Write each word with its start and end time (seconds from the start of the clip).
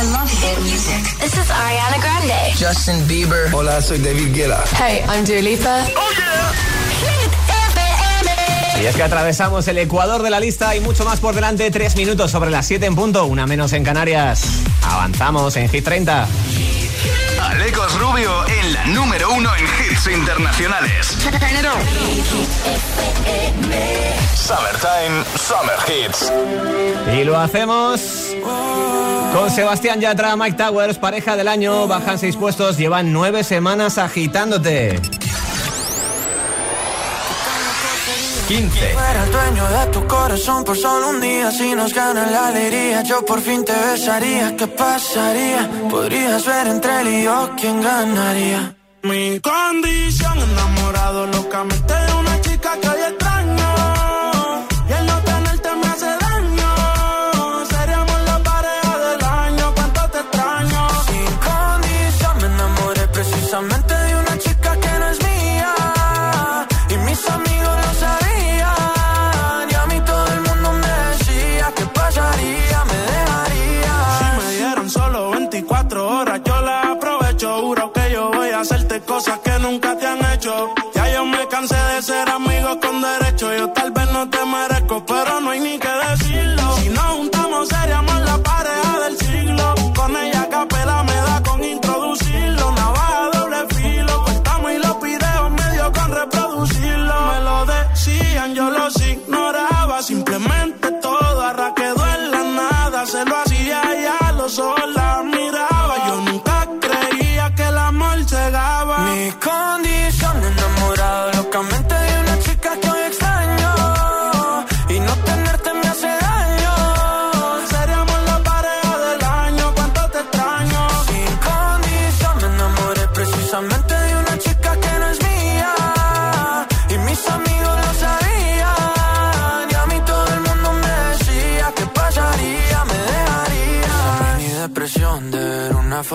I 0.00 0.02
love 0.12 0.30
hit 0.30 0.58
music. 0.62 1.18
This 1.20 1.36
is 1.36 1.50
Ariana 1.50 2.00
Grande. 2.00 2.54
Justin 2.56 3.06
Bieber. 3.06 3.52
Hola, 3.52 3.82
soy 3.82 3.98
David 3.98 4.32
Guetta. 4.32 4.64
Hey, 4.78 5.04
I'm 5.06 5.26
Dua 5.26 5.42
Lipa. 5.42 5.84
Oh 5.94 6.10
yeah. 6.16 6.70
Y 8.82 8.86
es 8.86 8.96
que 8.96 9.02
atravesamos 9.02 9.68
el 9.68 9.76
ecuador 9.76 10.22
de 10.22 10.30
la 10.30 10.40
lista 10.40 10.74
y 10.74 10.80
mucho 10.80 11.04
más 11.04 11.20
por 11.20 11.34
delante. 11.34 11.70
Tres 11.70 11.96
minutos 11.96 12.30
sobre 12.30 12.48
las 12.48 12.64
7 12.66 12.86
en 12.86 12.94
punto, 12.94 13.26
una 13.26 13.46
menos 13.46 13.74
en 13.74 13.84
Canarias. 13.84 14.44
Avanzamos 14.82 15.54
en 15.56 15.68
Hit 15.68 15.84
30. 15.84 16.26
Alecos 17.50 17.98
Rubio 17.98 18.30
en 18.46 18.72
la 18.72 18.86
número 18.86 19.32
uno 19.32 19.50
en 19.56 19.64
hits 19.64 20.06
internacionales. 20.06 21.16
Summertime, 24.36 25.24
Summer 25.36 25.76
Hits. 25.88 26.32
Y 27.12 27.24
lo 27.24 27.36
hacemos 27.36 28.00
con 29.34 29.50
Sebastián 29.50 30.00
Yatra, 30.00 30.36
Mike 30.36 30.56
Towers, 30.56 30.98
pareja 30.98 31.36
del 31.36 31.48
año. 31.48 31.88
Bajan 31.88 32.18
seis 32.18 32.36
puestos, 32.36 32.78
llevan 32.78 33.12
nueve 33.12 33.42
semanas 33.42 33.98
agitándote. 33.98 35.00
15. 38.50 38.94
Fuera 38.94 39.24
el 39.26 39.30
dueño 39.30 39.64
de 39.70 39.86
tu 39.92 40.06
corazón 40.08 40.64
por 40.64 40.76
solo 40.76 41.10
un 41.10 41.20
día. 41.20 41.52
Si 41.52 41.72
nos 41.72 41.94
gana 41.94 42.26
la 42.28 42.48
alegría, 42.48 43.02
yo 43.04 43.24
por 43.24 43.40
fin 43.40 43.64
te 43.64 43.72
besaría. 43.72 44.56
¿Qué 44.56 44.66
pasaría? 44.66 45.70
Podrías 45.88 46.44
ver 46.44 46.66
entre 46.66 47.00
él 47.00 47.08
y 47.14 47.22
yo 47.22 47.50
quién 47.56 47.80
ganaría. 47.80 48.74
Mi 49.04 49.38
condición, 49.38 50.36
enamorado 50.36 51.28
locamente 51.28 52.09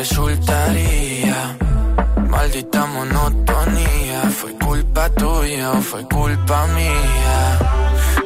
resultaría. 0.00 1.38
Maldita 2.34 2.86
monotonía, 2.86 4.20
fue 4.38 4.52
culpa 4.66 5.10
tuya 5.10 5.72
o 5.72 5.80
fue 5.90 6.02
culpa 6.08 6.66
mía. 6.78 7.38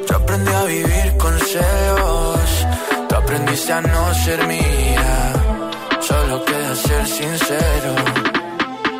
Yo 0.08 0.16
aprendí 0.16 0.52
a 0.52 0.64
vivir 0.64 1.08
con 1.22 1.34
celos, 1.52 2.48
tú 3.08 3.12
aprendiste 3.16 3.72
a 3.72 3.80
no 3.80 4.14
ser 4.24 4.40
mía. 4.46 5.12
Solo 6.08 6.44
queda 6.44 6.72
ser 6.86 7.04
sincero, 7.06 7.92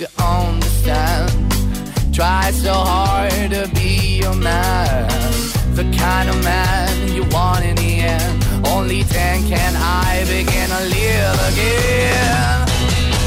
to 0.00 0.08
understand. 0.18 1.30
Try 2.10 2.50
so 2.52 2.72
hard 2.72 3.50
to 3.50 3.68
be 3.74 4.20
your 4.22 4.34
man, 4.34 5.06
the 5.74 5.84
kind 5.94 6.30
of 6.30 6.42
man 6.42 7.12
you 7.14 7.22
want 7.24 7.66
in 7.66 7.76
the 7.76 7.92
end. 8.14 8.66
Only 8.68 9.02
then 9.02 9.46
can 9.46 9.76
I 9.76 10.24
begin 10.24 10.68
to 10.70 10.82
live 10.96 11.38
again. 11.52 12.68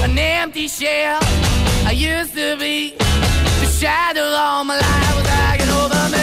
An 0.10 0.18
empty 0.18 0.68
shell 0.68 1.20
I 1.86 1.92
used 1.92 2.34
to 2.34 2.58
be, 2.58 2.96
the 3.62 3.68
shadow 3.68 4.24
all 4.24 4.64
my 4.64 4.76
life 4.76 5.16
was 5.16 5.28
hanging 5.28 5.70
over 5.70 6.18
me. 6.18 6.23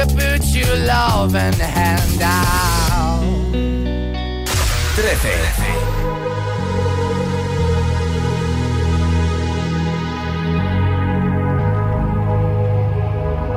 to 0.00 0.06
put 0.14 0.42
your 0.54 0.76
loving 0.86 1.52
hand 1.60 2.22
out. 2.22 3.20
13. 4.96 6.00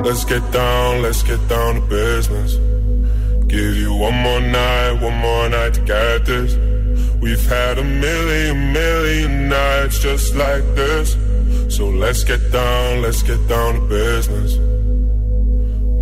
Let's 0.04 0.24
get 0.26 0.52
down, 0.52 1.00
let's 1.00 1.22
get 1.22 1.48
down 1.48 1.76
to 1.76 1.80
business. 1.80 2.56
Give 3.46 3.74
you 3.76 3.94
one 3.94 4.14
more 4.14 4.40
night, 4.40 5.00
one 5.00 5.16
more 5.16 5.48
night 5.48 5.72
to 5.74 5.80
get 5.80 6.26
this. 6.26 6.56
We've 7.22 7.46
had 7.48 7.78
a 7.78 7.84
million, 7.84 8.72
million 8.74 9.48
nights 9.48 9.98
just 9.98 10.34
like 10.34 10.64
this. 10.74 11.16
So 11.74 11.88
let's 11.88 12.22
get 12.22 12.52
down, 12.52 13.00
let's 13.00 13.22
get 13.22 13.48
down 13.48 13.74
to 13.76 13.80
business. 13.88 14.73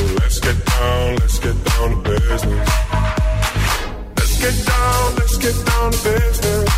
Let's 0.00 0.40
get 0.40 0.64
down, 0.64 1.16
let's 1.16 1.38
get 1.38 1.64
down 1.64 1.90
to 1.90 2.10
business. 2.10 2.68
Let's 4.16 4.36
get 4.40 4.56
down, 4.66 5.14
let's 5.16 5.36
get 5.36 5.56
down 5.66 5.92
to 5.92 5.98
business. 6.04 6.70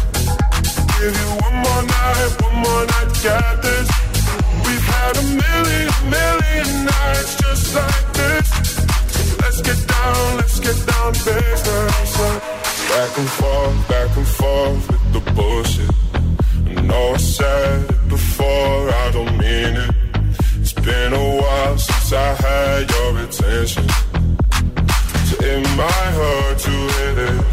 Give 0.98 1.14
you 1.20 1.28
one 1.46 1.56
more 1.64 1.82
night, 1.82 2.42
one 2.42 2.56
more 2.64 2.84
night 2.86 3.12
get 3.22 3.62
this. 3.62 3.88
We've 4.66 4.86
had 4.94 5.16
a 5.16 5.24
million, 5.42 5.90
million 6.10 6.84
nights 6.84 7.36
just 7.36 7.74
like 7.74 8.12
this. 8.12 8.48
Let's 9.40 9.60
get 9.62 9.80
down, 9.86 10.36
let's 10.38 10.58
get 10.58 10.78
down 10.86 11.12
to 11.12 11.24
business. 11.24 12.12
Back 12.90 13.18
and 13.18 13.30
forth, 13.38 13.88
back 13.88 14.16
and 14.16 14.26
forth 14.26 14.90
with 14.90 15.12
the 15.12 15.32
bullshit. 15.32 15.90
I 16.76 16.80
know 16.82 17.16
said 17.16 17.88
it 17.88 18.08
before, 18.08 18.90
I 18.90 19.10
don't 19.12 19.38
mean 19.38 19.76
it. 19.76 20.01
Been 20.84 21.12
a 21.12 21.36
while 21.40 21.78
since 21.78 22.12
I 22.12 22.34
had 22.34 22.90
your 22.90 23.18
attention. 23.18 23.88
So 25.28 25.36
it 25.38 25.62
might 25.76 26.12
hurt 26.18 26.58
to 26.58 26.70
hit 26.70 27.18
it. 27.18 27.44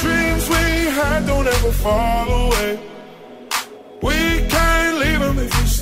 Dreams 0.00 0.48
we 0.48 0.90
had 0.96 1.26
don't 1.26 1.46
ever 1.46 1.72
fall 1.72 2.28
away. 2.46 2.83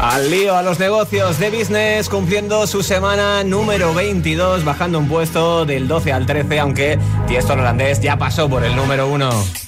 Al 0.00 0.30
lío, 0.30 0.56
a 0.56 0.62
los 0.62 0.78
negocios 0.78 1.38
de 1.38 1.50
business, 1.50 2.08
cumpliendo 2.08 2.66
su 2.66 2.82
semana 2.82 3.44
número 3.44 3.94
22, 3.94 4.64
bajando 4.64 4.98
un 4.98 5.08
puesto 5.08 5.64
del 5.64 5.86
12 5.86 6.12
al 6.12 6.26
13, 6.26 6.58
aunque 6.60 6.98
Tiesto 7.26 7.52
holandés 7.52 8.00
ya 8.00 8.16
pasó 8.16 8.48
por 8.48 8.64
el 8.64 8.74
número 8.74 9.08
1. 9.08 9.67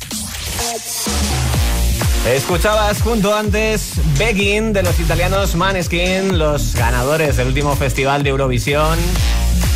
Escuchabas 2.27 3.01
junto 3.01 3.35
antes 3.35 3.95
Begging 4.19 4.75
de 4.75 4.83
los 4.83 5.01
italianos 5.01 5.55
Maneskin, 5.55 6.39
los 6.39 6.75
ganadores 6.75 7.39
del 7.39 7.49
último 7.49 7.75
festival 7.77 8.23
de 8.23 8.31
Eurovisión. 8.31 8.99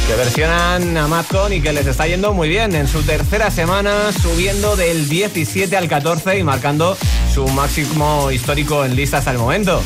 que 0.07 0.15
versionan 0.15 0.95
a 0.99 1.09
Madcon 1.09 1.55
y 1.55 1.63
que 1.63 1.73
les 1.73 1.87
está 1.87 2.07
yendo 2.07 2.35
muy 2.35 2.51
bien. 2.51 2.75
En 2.75 2.87
su 2.87 3.03
tercera 3.03 3.51
semana, 3.51 4.13
subiendo 4.13 4.77
del 4.77 5.09
17 5.09 5.75
al 5.75 5.89
14 5.89 6.39
y 6.39 6.43
marcando 6.43 6.99
su 7.33 7.49
máximo 7.49 8.31
histórico 8.31 8.85
en 8.85 8.95
lista 8.95 9.19
hasta 9.19 9.31
el 9.31 9.39
momento. 9.39 9.83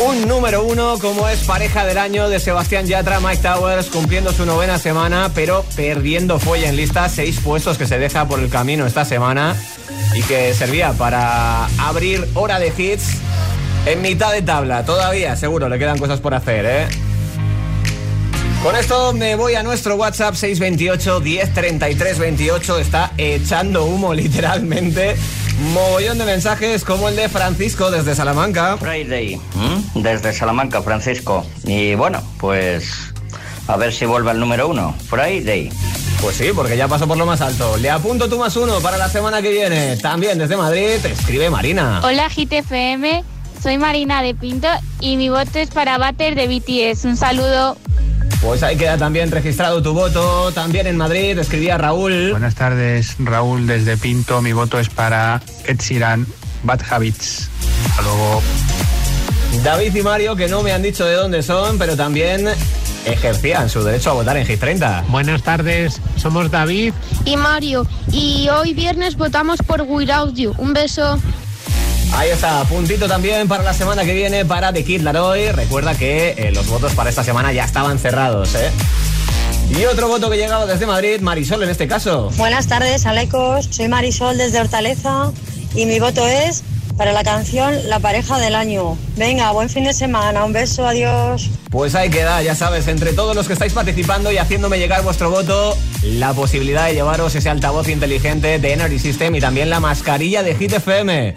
Un 0.00 0.26
número 0.26 0.64
uno 0.64 0.98
como 0.98 1.28
es 1.28 1.44
pareja 1.44 1.84
del 1.84 1.98
año 1.98 2.28
de 2.28 2.40
Sebastián 2.40 2.86
Yatra, 2.86 3.20
Mike 3.20 3.42
Towers, 3.42 3.86
cumpliendo 3.86 4.32
su 4.32 4.44
novena 4.44 4.78
semana, 4.78 5.30
pero 5.34 5.64
perdiendo 5.76 6.40
fuelle 6.40 6.66
en 6.66 6.74
lista, 6.74 7.08
seis 7.08 7.38
puestos 7.38 7.78
que 7.78 7.86
se 7.86 7.98
deja 7.98 8.26
por 8.26 8.40
el 8.40 8.50
camino 8.50 8.86
esta 8.86 9.04
semana 9.04 9.54
y 10.14 10.22
que 10.22 10.54
servía 10.54 10.92
para 10.92 11.66
abrir 11.78 12.26
hora 12.34 12.58
de 12.58 12.72
hits 12.76 13.18
en 13.86 14.02
mitad 14.02 14.32
de 14.32 14.42
tabla. 14.42 14.84
Todavía, 14.84 15.36
seguro, 15.36 15.68
le 15.68 15.78
quedan 15.78 15.98
cosas 15.98 16.20
por 16.20 16.34
hacer, 16.34 16.64
¿eh? 16.66 16.88
Con 18.62 18.76
esto 18.76 19.14
me 19.14 19.36
voy 19.36 19.54
a 19.54 19.62
nuestro 19.62 19.96
WhatsApp 19.96 20.34
628 20.34 21.20
1033 21.20 22.18
28. 22.18 22.78
Está 22.78 23.12
echando 23.16 23.86
humo 23.86 24.12
literalmente. 24.14 25.16
Mogollón 25.72 26.18
de 26.18 26.24
mensajes 26.24 26.84
como 26.84 27.08
el 27.08 27.16
de 27.16 27.28
Francisco 27.28 27.90
desde 27.90 28.14
Salamanca. 28.14 28.76
Friday, 28.78 29.40
desde 29.94 30.32
Salamanca, 30.32 30.82
Francisco. 30.82 31.46
Y 31.64 31.94
bueno, 31.94 32.22
pues 32.38 33.12
a 33.66 33.76
ver 33.76 33.92
si 33.92 34.06
vuelve 34.06 34.30
al 34.30 34.40
número 34.40 34.68
uno. 34.68 34.94
Friday. 35.08 35.70
Pues 36.20 36.36
sí, 36.36 36.50
porque 36.54 36.76
ya 36.76 36.86
pasó 36.86 37.08
por 37.08 37.16
lo 37.16 37.24
más 37.24 37.40
alto. 37.40 37.76
Le 37.78 37.90
apunto 37.90 38.28
tú 38.28 38.38
más 38.38 38.54
uno 38.56 38.80
para 38.80 38.98
la 38.98 39.08
semana 39.08 39.40
que 39.40 39.50
viene. 39.50 39.96
También 39.96 40.38
desde 40.38 40.56
Madrid, 40.56 41.04
escribe 41.04 41.48
Marina. 41.48 42.00
Hola 42.04 42.28
GTFM, 42.28 43.24
soy 43.62 43.78
Marina 43.78 44.22
de 44.22 44.34
Pinto 44.34 44.68
y 45.00 45.16
mi 45.16 45.30
voto 45.30 45.58
es 45.58 45.70
para 45.70 45.96
Bater 45.96 46.34
de 46.34 46.46
BTS. 46.46 47.04
Un 47.06 47.16
saludo. 47.16 47.78
Pues 48.42 48.62
ahí 48.62 48.76
queda 48.76 48.96
también 48.96 49.30
registrado 49.30 49.82
tu 49.82 49.92
voto. 49.92 50.52
También 50.52 50.86
en 50.86 50.96
Madrid 50.96 51.38
escribía 51.38 51.78
Raúl. 51.78 52.30
Buenas 52.30 52.54
tardes, 52.54 53.16
Raúl 53.18 53.66
desde 53.66 53.96
Pinto. 53.96 54.42
Mi 54.42 54.52
voto 54.52 54.78
es 54.78 54.88
para 54.88 55.40
Ed 55.66 55.78
Sheeran, 55.78 56.26
Bad 56.64 56.80
Habits. 56.90 57.48
Hasta 57.90 58.02
luego. 58.02 58.42
David 59.62 59.94
y 59.94 60.02
Mario, 60.02 60.36
que 60.36 60.48
no 60.48 60.62
me 60.62 60.72
han 60.72 60.82
dicho 60.82 61.04
de 61.04 61.14
dónde 61.14 61.42
son, 61.42 61.76
pero 61.76 61.96
también 61.96 62.48
ejercían 63.04 63.68
su 63.68 63.82
derecho 63.82 64.10
a 64.10 64.14
votar 64.14 64.36
en 64.36 64.46
Hit 64.46 64.60
30. 64.60 65.04
Buenas 65.08 65.42
tardes, 65.42 66.00
somos 66.16 66.50
David 66.50 66.92
y 67.24 67.36
Mario. 67.36 67.86
Y 68.12 68.48
hoy 68.48 68.74
viernes 68.74 69.16
votamos 69.16 69.60
por 69.66 69.82
Without 69.82 70.34
You. 70.34 70.54
Un 70.58 70.72
beso. 70.72 71.18
Ahí 72.12 72.30
está, 72.30 72.64
puntito 72.64 73.06
también 73.06 73.46
para 73.46 73.62
la 73.62 73.72
semana 73.72 74.04
que 74.04 74.12
viene 74.14 74.44
para 74.44 74.72
The 74.72 74.84
Kid 74.84 75.02
Laroi. 75.02 75.52
Recuerda 75.52 75.94
que 75.94 76.34
eh, 76.36 76.50
los 76.52 76.66
votos 76.66 76.92
para 76.94 77.08
esta 77.08 77.22
semana 77.22 77.52
ya 77.52 77.64
estaban 77.64 77.98
cerrados, 77.98 78.54
¿eh? 78.54 78.70
Y 79.78 79.84
otro 79.84 80.08
voto 80.08 80.28
que 80.28 80.36
llegaba 80.36 80.66
desde 80.66 80.86
Madrid, 80.86 81.20
Marisol 81.20 81.62
en 81.62 81.70
este 81.70 81.86
caso. 81.86 82.30
Buenas 82.36 82.66
tardes, 82.66 83.06
Alecos. 83.06 83.68
Soy 83.70 83.86
Marisol 83.86 84.36
desde 84.36 84.60
Hortaleza 84.60 85.30
y 85.74 85.86
mi 85.86 86.00
voto 86.00 86.26
es 86.26 86.64
para 87.00 87.12
la 87.12 87.24
canción 87.24 87.74
La 87.88 87.98
pareja 87.98 88.38
del 88.38 88.54
año. 88.54 88.98
Venga, 89.16 89.50
buen 89.52 89.70
fin 89.70 89.84
de 89.84 89.94
semana, 89.94 90.44
un 90.44 90.52
beso, 90.52 90.86
adiós. 90.86 91.48
Pues 91.70 91.94
ahí 91.94 92.10
queda, 92.10 92.42
ya 92.42 92.54
sabes, 92.54 92.88
entre 92.88 93.14
todos 93.14 93.34
los 93.34 93.46
que 93.46 93.54
estáis 93.54 93.72
participando 93.72 94.30
y 94.30 94.36
haciéndome 94.36 94.78
llegar 94.78 95.02
vuestro 95.02 95.30
voto, 95.30 95.78
la 96.02 96.34
posibilidad 96.34 96.84
de 96.88 96.92
llevaros 96.92 97.34
ese 97.34 97.48
altavoz 97.48 97.88
inteligente 97.88 98.58
de 98.58 98.72
Energy 98.74 98.98
System 98.98 99.34
y 99.34 99.40
también 99.40 99.70
la 99.70 99.80
mascarilla 99.80 100.42
de 100.42 100.54
Hit 100.56 100.74
FM. 100.74 101.36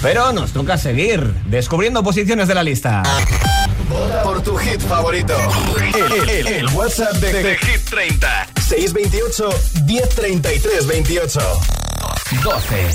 Pero 0.00 0.32
nos 0.32 0.54
toca 0.54 0.78
seguir 0.78 1.20
descubriendo 1.44 2.02
posiciones 2.02 2.48
de 2.48 2.54
la 2.54 2.62
lista. 2.62 3.02
Vota 3.90 4.22
por 4.22 4.42
tu 4.42 4.56
hit 4.56 4.80
favorito. 4.80 5.36
El, 5.76 6.30
el- 6.30 6.46
el 6.46 6.66
WhatsApp 6.68 7.12
de, 7.16 7.32
de 7.34 7.56
Hit 7.58 7.84
30. 7.90 8.46
628 8.66 9.50
1033 9.84 10.86
28. 10.86 11.40
12. 12.42 12.94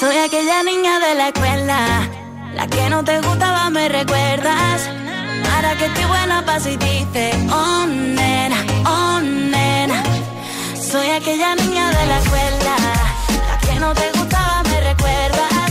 Soy 0.00 0.16
aquella 0.16 0.62
niña 0.62 0.98
de 0.98 1.14
la 1.14 1.28
escuela, 1.28 2.08
la 2.54 2.66
que 2.68 2.88
no 2.88 3.04
te 3.04 3.20
gustaba, 3.20 3.68
me 3.68 3.86
recuerdas. 3.86 4.88
Ahora 5.52 5.76
que 5.76 5.84
estoy 5.84 6.06
buena 6.06 6.42
pa' 6.42 6.58
si 6.58 6.74
dice, 6.78 7.32
oh 7.52 7.84
nena, 7.86 8.64
oh 8.86 9.20
nena. 9.20 10.02
Soy 10.90 11.06
aquella 11.10 11.54
niña 11.54 11.90
de 11.90 12.06
la 12.06 12.18
escuela, 12.18 12.76
la 13.46 13.58
que 13.58 13.78
no 13.78 13.92
te 13.92 14.10
gustaba, 14.12 14.62
me 14.62 14.80
recuerdas. 14.80 15.70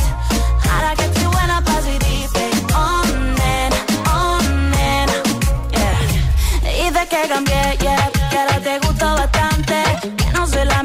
Ahora 0.72 0.96
que 0.96 1.06
estoy 1.06 1.26
buena 1.26 1.64
pa' 1.64 1.82
si 1.82 1.98
dice, 1.98 2.52
oh 2.76 3.02
nena, 3.40 3.78
oh 4.14 4.38
nena. 4.76 5.16
Yeah. 5.72 6.86
Dices 6.86 7.08
que 7.10 7.28
cambié, 7.28 7.78
yeah, 7.80 8.12
que 8.30 8.38
ahora 8.38 8.60
te 8.60 8.78
gusto 8.78 9.06
bastante. 9.06 9.76
Que 10.18 10.26
no 10.34 10.46
soy 10.46 10.66
la 10.66 10.84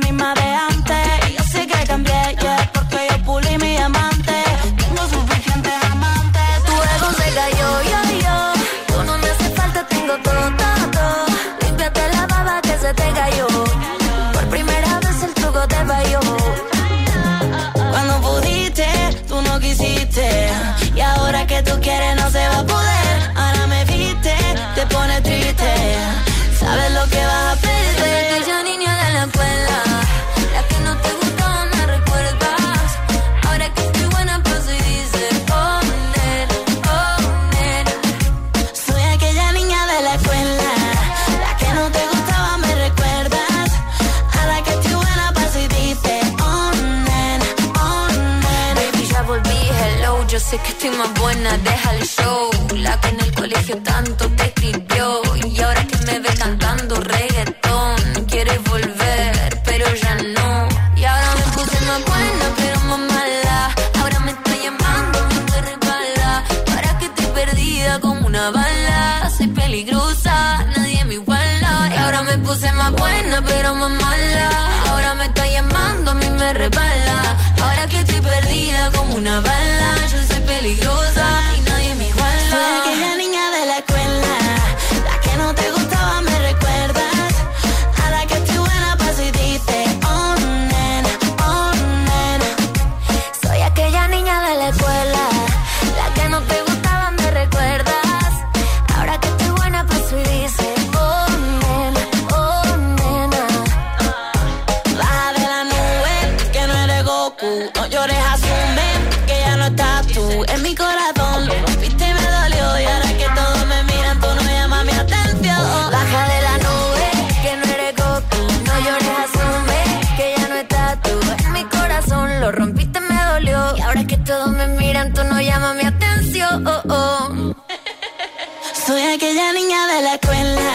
Soy 128.87 129.01
aquella 129.01 129.51
niña 129.55 129.87
de 129.87 130.03
la 130.03 130.15
escuela, 130.17 130.74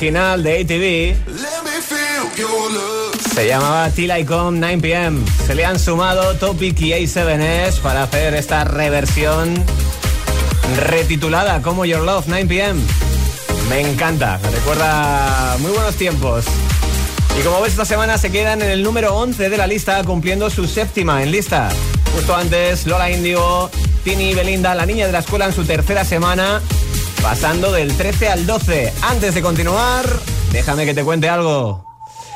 original 0.00 0.42
de 0.42 0.60
ATV 0.60 1.14
se 3.34 3.46
llamaba 3.46 3.90
Till 3.90 4.10
I 4.10 4.24
Come 4.24 4.58
9 4.58 4.78
pm. 4.80 5.22
Se 5.46 5.54
le 5.54 5.66
han 5.66 5.78
sumado 5.78 6.36
Topic 6.36 6.80
y 6.80 6.92
A7S 6.92 7.80
para 7.80 8.04
hacer 8.04 8.34
esta 8.34 8.64
reversión 8.64 9.62
retitulada 10.86 11.60
como 11.60 11.84
Your 11.84 12.00
Love 12.02 12.24
9 12.28 12.46
pm. 12.46 12.80
Me 13.68 13.80
encanta, 13.80 14.40
me 14.42 14.50
recuerda 14.50 15.56
muy 15.58 15.70
buenos 15.70 15.94
tiempos. 15.96 16.46
Y 17.38 17.42
como 17.42 17.60
ves, 17.60 17.72
esta 17.72 17.84
semana 17.84 18.16
se 18.16 18.32
quedan 18.32 18.62
en 18.62 18.70
el 18.70 18.82
número 18.82 19.14
11 19.14 19.50
de 19.50 19.56
la 19.58 19.66
lista, 19.66 20.02
cumpliendo 20.04 20.48
su 20.48 20.66
séptima 20.66 21.22
en 21.22 21.30
lista. 21.30 21.68
Justo 22.14 22.34
antes, 22.34 22.86
Lola 22.86 23.10
Indio, 23.10 23.70
Tini 24.02 24.30
y 24.30 24.34
Belinda, 24.34 24.74
la 24.74 24.86
niña 24.86 25.06
de 25.06 25.12
la 25.12 25.18
escuela 25.18 25.44
en 25.44 25.52
su 25.52 25.64
tercera 25.64 26.06
semana 26.06 26.62
pasando 27.22 27.72
del 27.72 27.96
13 27.96 28.28
al 28.28 28.46
12. 28.46 28.92
Antes 29.02 29.34
de 29.34 29.42
continuar, 29.42 30.04
déjame 30.52 30.84
que 30.84 30.94
te 30.94 31.04
cuente 31.04 31.28
algo. 31.28 31.84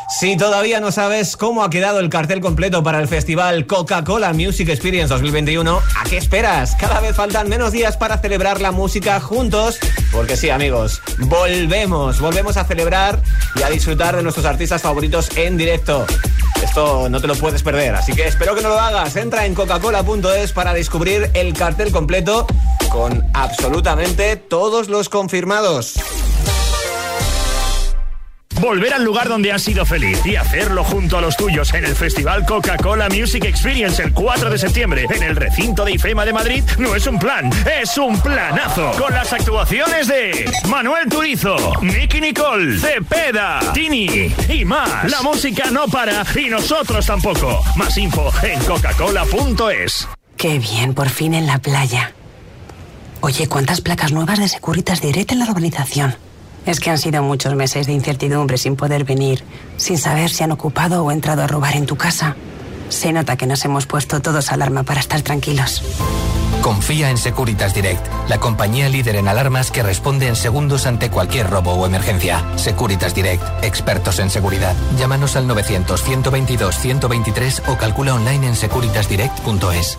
Si 0.08 0.36
todavía 0.36 0.80
no 0.80 0.92
sabes 0.92 1.36
cómo 1.36 1.64
ha 1.64 1.70
quedado 1.70 1.98
el 1.98 2.10
cartel 2.10 2.40
completo 2.40 2.82
para 2.82 3.00
el 3.00 3.08
festival 3.08 3.66
Coca-Cola 3.66 4.32
Music 4.32 4.68
Experience 4.68 5.12
2021, 5.12 5.78
¿a 5.78 6.04
qué 6.04 6.18
esperas? 6.18 6.76
Cada 6.76 7.00
vez 7.00 7.16
faltan 7.16 7.48
menos 7.48 7.72
días 7.72 7.96
para 7.96 8.18
celebrar 8.18 8.60
la 8.60 8.70
música 8.70 9.18
juntos, 9.20 9.78
porque 10.12 10.36
sí, 10.36 10.50
amigos, 10.50 11.00
volvemos, 11.18 12.20
volvemos 12.20 12.56
a 12.56 12.64
celebrar 12.64 13.22
y 13.56 13.62
a 13.62 13.70
disfrutar 13.70 14.16
de 14.16 14.22
nuestros 14.22 14.46
artistas 14.46 14.82
favoritos 14.82 15.36
en 15.36 15.56
directo. 15.56 16.06
Esto 16.64 17.10
no 17.10 17.20
te 17.20 17.26
lo 17.26 17.34
puedes 17.34 17.62
perder, 17.62 17.94
así 17.94 18.14
que 18.14 18.26
espero 18.26 18.54
que 18.54 18.62
no 18.62 18.70
lo 18.70 18.80
hagas. 18.80 19.14
Entra 19.16 19.44
en 19.44 19.54
coca-cola.es 19.54 20.52
para 20.52 20.72
descubrir 20.72 21.30
el 21.34 21.52
cartel 21.52 21.92
completo 21.92 22.46
con 22.90 23.22
absolutamente 23.34 24.36
todos 24.36 24.88
los 24.88 25.10
confirmados. 25.10 25.94
Volver 28.64 28.94
al 28.94 29.04
lugar 29.04 29.28
donde 29.28 29.52
has 29.52 29.60
sido 29.60 29.84
feliz 29.84 30.24
y 30.24 30.36
hacerlo 30.36 30.84
junto 30.84 31.18
a 31.18 31.20
los 31.20 31.36
tuyos 31.36 31.74
en 31.74 31.84
el 31.84 31.94
Festival 31.94 32.46
Coca-Cola 32.46 33.10
Music 33.10 33.44
Experience 33.44 34.02
el 34.02 34.14
4 34.14 34.48
de 34.48 34.56
septiembre 34.56 35.06
en 35.14 35.22
el 35.22 35.36
recinto 35.36 35.84
de 35.84 35.92
IFEMA 35.92 36.24
de 36.24 36.32
Madrid 36.32 36.64
no 36.78 36.94
es 36.94 37.06
un 37.06 37.18
plan, 37.18 37.50
es 37.82 37.98
un 37.98 38.18
planazo. 38.22 38.92
Con 38.92 39.12
las 39.12 39.34
actuaciones 39.34 40.08
de 40.08 40.50
Manuel 40.66 41.10
Turizo, 41.10 41.56
Nicky 41.82 42.22
Nicole, 42.22 42.78
Cepeda, 42.78 43.60
Tini 43.74 44.32
y 44.48 44.64
más. 44.64 45.10
La 45.10 45.20
música 45.20 45.70
no 45.70 45.86
para 45.86 46.24
y 46.34 46.48
nosotros 46.48 47.04
tampoco. 47.04 47.62
Más 47.76 47.98
info 47.98 48.32
en 48.42 48.64
coca-cola.es. 48.64 50.08
Qué 50.38 50.58
bien, 50.58 50.94
por 50.94 51.10
fin 51.10 51.34
en 51.34 51.46
la 51.46 51.58
playa. 51.58 52.14
Oye, 53.20 53.46
¿cuántas 53.46 53.82
placas 53.82 54.12
nuevas 54.12 54.38
de 54.38 54.48
Securitas 54.48 55.02
Direct 55.02 55.32
en 55.32 55.40
la 55.40 55.44
urbanización? 55.44 56.16
Es 56.66 56.80
que 56.80 56.90
han 56.90 56.98
sido 56.98 57.22
muchos 57.22 57.54
meses 57.54 57.86
de 57.86 57.92
incertidumbre 57.92 58.58
sin 58.58 58.76
poder 58.76 59.04
venir, 59.04 59.44
sin 59.76 59.98
saber 59.98 60.30
si 60.30 60.44
han 60.44 60.52
ocupado 60.52 61.04
o 61.04 61.10
entrado 61.10 61.42
a 61.42 61.46
robar 61.46 61.76
en 61.76 61.86
tu 61.86 61.96
casa. 61.96 62.36
Se 62.88 63.12
nota 63.12 63.36
que 63.36 63.46
nos 63.46 63.64
hemos 63.64 63.86
puesto 63.86 64.20
todos 64.20 64.50
alarma 64.52 64.82
para 64.82 65.00
estar 65.00 65.22
tranquilos. 65.22 65.82
Confía 66.62 67.10
en 67.10 67.18
Securitas 67.18 67.74
Direct, 67.74 68.06
la 68.28 68.40
compañía 68.40 68.88
líder 68.88 69.16
en 69.16 69.28
alarmas 69.28 69.70
que 69.70 69.82
responde 69.82 70.28
en 70.28 70.36
segundos 70.36 70.86
ante 70.86 71.10
cualquier 71.10 71.50
robo 71.50 71.72
o 71.72 71.84
emergencia. 71.84 72.42
Securitas 72.56 73.14
Direct, 73.14 73.42
expertos 73.62 74.18
en 74.18 74.30
seguridad. 74.30 74.74
Llámanos 74.98 75.36
al 75.36 75.46
900-122-123 75.46 77.68
o 77.68 77.76
calcula 77.76 78.14
online 78.14 78.46
en 78.46 78.56
securitasdirect.es. 78.56 79.98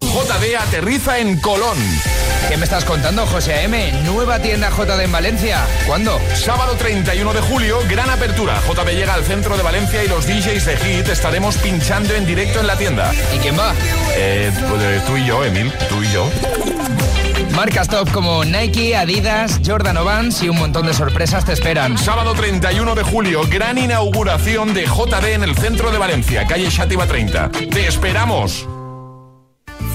JD 0.00 0.56
aterriza 0.56 1.18
en 1.18 1.40
Colón. 1.40 1.76
¿Qué 2.48 2.56
me 2.56 2.64
estás 2.64 2.84
contando, 2.84 3.26
José 3.26 3.64
M? 3.64 3.92
Nueva 4.04 4.40
tienda 4.40 4.70
JD 4.70 5.00
en 5.02 5.12
Valencia. 5.12 5.66
¿Cuándo? 5.86 6.18
Sábado 6.34 6.74
31 6.76 7.32
de 7.32 7.40
julio, 7.40 7.78
gran 7.88 8.08
apertura. 8.08 8.60
JD 8.66 8.90
llega 8.94 9.14
al 9.14 9.24
centro 9.24 9.56
de 9.56 9.62
Valencia 9.62 10.02
y 10.04 10.08
los 10.08 10.26
DJs 10.26 10.64
de 10.64 10.76
Hit 10.76 11.08
estaremos 11.08 11.56
pinchando 11.56 12.14
en 12.14 12.26
directo 12.26 12.60
en 12.60 12.66
la 12.66 12.76
tienda. 12.76 13.12
¿Y 13.34 13.38
quién 13.38 13.58
va? 13.58 13.74
Eh, 14.16 14.52
tú 15.06 15.16
y 15.16 15.26
yo, 15.26 15.44
Emil. 15.44 15.72
Tú 15.88 16.02
y 16.02 16.12
yo. 16.12 16.28
Marcas 17.54 17.88
top 17.88 18.10
como 18.12 18.44
Nike, 18.44 18.94
Adidas, 18.96 19.60
Jordan 19.66 20.04
Vans 20.04 20.42
y 20.42 20.48
un 20.48 20.58
montón 20.58 20.86
de 20.86 20.94
sorpresas 20.94 21.44
te 21.44 21.52
esperan. 21.52 21.98
Sábado 21.98 22.34
31 22.34 22.94
de 22.94 23.02
julio, 23.02 23.42
gran 23.50 23.78
inauguración 23.78 24.74
de 24.74 24.86
JD 24.86 25.34
en 25.34 25.42
el 25.42 25.56
centro 25.56 25.90
de 25.90 25.98
Valencia, 25.98 26.46
calle 26.46 26.70
Xativa 26.70 27.06
30. 27.06 27.50
¡Te 27.50 27.88
esperamos! 27.88 28.66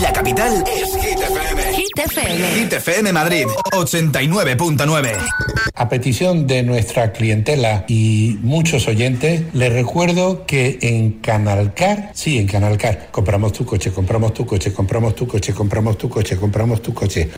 La 0.00 0.12
capital 0.12 0.64
es 0.66 0.94
Hit 0.94 1.18
FM. 1.20 1.74
Hit 1.74 1.98
FM. 1.98 2.48
Hit 2.54 2.72
FM 2.72 3.12
Madrid, 3.12 3.46
89.9. 3.72 5.12
A 5.74 5.88
petición 5.88 6.46
de 6.46 6.62
nuestra 6.62 7.12
clientela 7.12 7.84
y 7.88 8.38
muchos 8.42 8.88
oyentes, 8.88 9.42
les 9.52 9.72
recuerdo 9.72 10.46
que 10.46 10.78
en 10.82 11.12
Canalcar, 11.20 12.10
sí, 12.14 12.38
en 12.38 12.46
Canalcar, 12.46 13.08
compramos 13.10 13.52
tu 13.52 13.64
coche, 13.64 13.90
compramos 13.90 14.34
tu 14.34 14.46
coche, 14.46 14.72
compramos 14.72 15.14
tu 15.14 15.26
coche, 15.26 15.52
compramos 15.52 15.98
tu 15.98 16.08
coche, 16.08 16.36
compramos 16.36 16.82
tu 16.82 16.94
coche, 16.94 17.30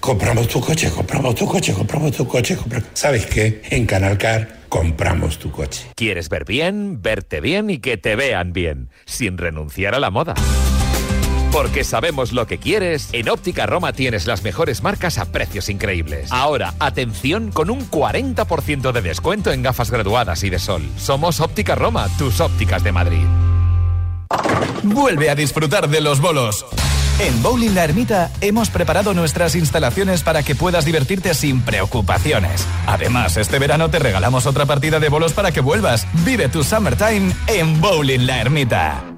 compramos 0.00 0.48
tu 0.48 0.60
coche, 0.60 0.90
compramos 0.90 1.34
tu 1.34 1.46
coche, 1.46 1.72
compramos 1.72 2.12
tu 2.12 2.26
coche, 2.26 2.56
¿sabes 2.94 3.26
qué? 3.26 3.62
En 3.70 3.86
Canalcar 3.86 4.57
compramos 4.68 5.38
tu 5.38 5.50
coche. 5.50 5.90
¿Quieres 5.94 6.28
ver 6.28 6.44
bien, 6.44 7.02
verte 7.02 7.40
bien 7.40 7.70
y 7.70 7.78
que 7.78 7.96
te 7.96 8.16
vean 8.16 8.52
bien, 8.52 8.90
sin 9.04 9.38
renunciar 9.38 9.94
a 9.94 10.00
la 10.00 10.10
moda? 10.10 10.34
Porque 11.52 11.82
sabemos 11.82 12.32
lo 12.32 12.46
que 12.46 12.58
quieres, 12.58 13.08
en 13.12 13.28
Óptica 13.28 13.66
Roma 13.66 13.92
tienes 13.92 14.26
las 14.26 14.42
mejores 14.42 14.82
marcas 14.82 15.18
a 15.18 15.32
precios 15.32 15.68
increíbles. 15.68 16.30
Ahora, 16.30 16.74
atención 16.78 17.50
con 17.50 17.70
un 17.70 17.90
40% 17.90 18.92
de 18.92 19.02
descuento 19.02 19.50
en 19.50 19.62
gafas 19.62 19.90
graduadas 19.90 20.44
y 20.44 20.50
de 20.50 20.58
sol. 20.58 20.82
Somos 20.96 21.40
Óptica 21.40 21.74
Roma, 21.74 22.06
tus 22.18 22.40
ópticas 22.40 22.84
de 22.84 22.92
Madrid. 22.92 23.24
Vuelve 24.82 25.30
a 25.30 25.34
disfrutar 25.34 25.88
de 25.88 26.00
los 26.00 26.20
bolos. 26.20 26.66
En 27.20 27.42
Bowling 27.42 27.74
La 27.74 27.82
Ermita 27.82 28.30
hemos 28.40 28.70
preparado 28.70 29.12
nuestras 29.12 29.56
instalaciones 29.56 30.22
para 30.22 30.44
que 30.44 30.54
puedas 30.54 30.84
divertirte 30.84 31.34
sin 31.34 31.62
preocupaciones. 31.62 32.64
Además, 32.86 33.36
este 33.36 33.58
verano 33.58 33.90
te 33.90 33.98
regalamos 33.98 34.46
otra 34.46 34.66
partida 34.66 35.00
de 35.00 35.08
bolos 35.08 35.32
para 35.32 35.50
que 35.50 35.60
vuelvas. 35.60 36.06
Vive 36.24 36.48
tu 36.48 36.62
summertime 36.62 37.32
en 37.48 37.80
Bowling 37.80 38.24
La 38.24 38.40
Ermita. 38.40 39.17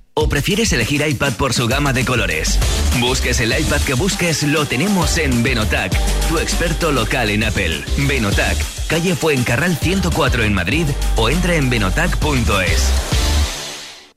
¿O 0.13 0.27
prefieres 0.27 0.73
elegir 0.73 1.05
iPad 1.07 1.33
por 1.33 1.53
su 1.53 1.67
gama 1.67 1.93
de 1.93 2.03
colores? 2.03 2.59
Busques 2.99 3.39
el 3.39 3.57
iPad 3.57 3.79
que 3.81 3.93
busques, 3.93 4.43
lo 4.43 4.65
tenemos 4.65 5.17
en 5.17 5.41
Benotac, 5.41 5.97
tu 6.27 6.37
experto 6.37 6.91
local 6.91 7.29
en 7.29 7.45
Apple. 7.45 7.81
Benotac, 8.09 8.57
calle 8.87 9.15
Fuencarral 9.15 9.77
104 9.77 10.43
en 10.43 10.53
Madrid 10.53 10.85
o 11.15 11.29
entra 11.29 11.55
en 11.55 11.69
benotac.es. 11.69 12.91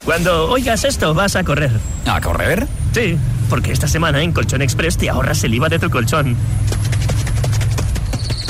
Cuando 0.04 0.50
oigas 0.50 0.84
esto, 0.84 1.14
vas 1.14 1.36
a 1.36 1.44
correr. 1.44 1.70
¿A 2.06 2.20
correr? 2.20 2.66
Sí, 2.92 3.16
porque 3.48 3.70
esta 3.70 3.86
semana 3.86 4.20
en 4.20 4.32
Colchón 4.32 4.62
Express 4.62 4.98
te 4.98 5.08
ahorras 5.08 5.44
el 5.44 5.54
IVA 5.54 5.68
de 5.68 5.78
tu 5.78 5.90
colchón. 5.90 6.36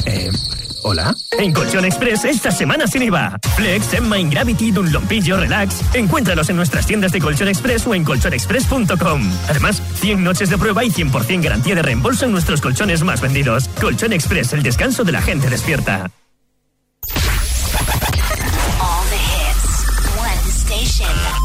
Eh, 0.06 0.30
¿Hola? 0.86 1.14
En 1.38 1.50
Colchón 1.54 1.86
Express, 1.86 2.26
esta 2.26 2.50
semana 2.50 2.86
sin 2.86 3.02
IVA. 3.04 3.38
Flex, 3.56 3.94
Emma, 3.94 4.18
Gravity, 4.18 4.70
Dunlompillo, 4.70 5.38
Relax. 5.38 5.80
Encuéntralos 5.94 6.50
en 6.50 6.56
nuestras 6.56 6.86
tiendas 6.86 7.10
de 7.10 7.20
Colchón 7.20 7.48
Express 7.48 7.86
o 7.86 7.94
en 7.94 8.04
colchonexpress.com. 8.04 9.30
Además, 9.48 9.82
100 9.94 10.22
noches 10.22 10.50
de 10.50 10.58
prueba 10.58 10.84
y 10.84 10.90
100% 10.90 11.42
garantía 11.42 11.74
de 11.74 11.82
reembolso 11.82 12.26
en 12.26 12.32
nuestros 12.32 12.60
colchones 12.60 13.02
más 13.02 13.22
vendidos. 13.22 13.68
Colchón 13.80 14.12
Express, 14.12 14.52
el 14.52 14.62
descanso 14.62 15.04
de 15.04 15.12
la 15.12 15.22
gente 15.22 15.48
despierta. 15.48 16.10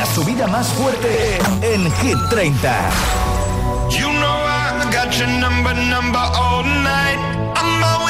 La 0.00 0.06
subida 0.06 0.46
más 0.46 0.68
fuerte 0.68 1.38
en 1.60 1.92
Hit 1.96 2.16
30. 2.30 2.90
You 3.90 4.08
know 4.08 4.46
I 4.46 4.90
got 4.90 5.12
your 5.18 5.28
number, 5.28 5.74
number 5.74 6.18
all 6.18 6.64
night. 6.64 7.18
I'm 7.54 8.09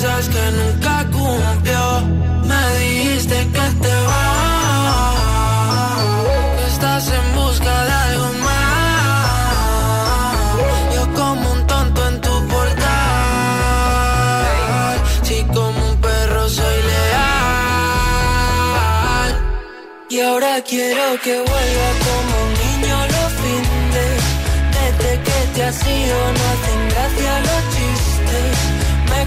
Promesas 0.00 0.28
que 0.30 0.50
nunca 0.52 1.04
cumplió. 1.10 2.00
Me 2.44 2.78
dijiste 2.78 3.36
que 3.36 3.66
te 3.82 3.94
vas, 4.08 5.14
que 6.56 6.64
estás 6.72 7.04
en 7.08 7.34
busca 7.34 7.84
de 7.84 7.92
algo 7.92 8.28
más. 8.46 8.56
Yo 10.94 11.02
como 11.12 11.52
un 11.52 11.66
tonto 11.66 12.08
en 12.08 12.20
tu 12.22 12.30
portal, 12.48 12.80
si 15.22 15.44
como 15.44 15.90
un 15.90 15.96
perro 16.00 16.48
soy 16.48 16.82
leal. 16.90 17.30
Y 20.08 20.20
ahora 20.20 20.62
quiero 20.62 21.20
que 21.22 21.34
vuelva 21.34 21.90
como 22.06 22.32
un 22.46 22.52
niño 22.64 22.96
los 23.14 23.32
fines. 23.42 24.20
Desde 24.76 25.10
que 25.26 25.38
te 25.54 25.60
has 25.64 25.86
ido 25.86 26.16
no 26.36 26.42
hacen 26.52 26.80
gracia 26.88 27.32
los 27.40 27.62
chistes. 27.74 28.56
Me 29.10 29.16
he 29.22 29.26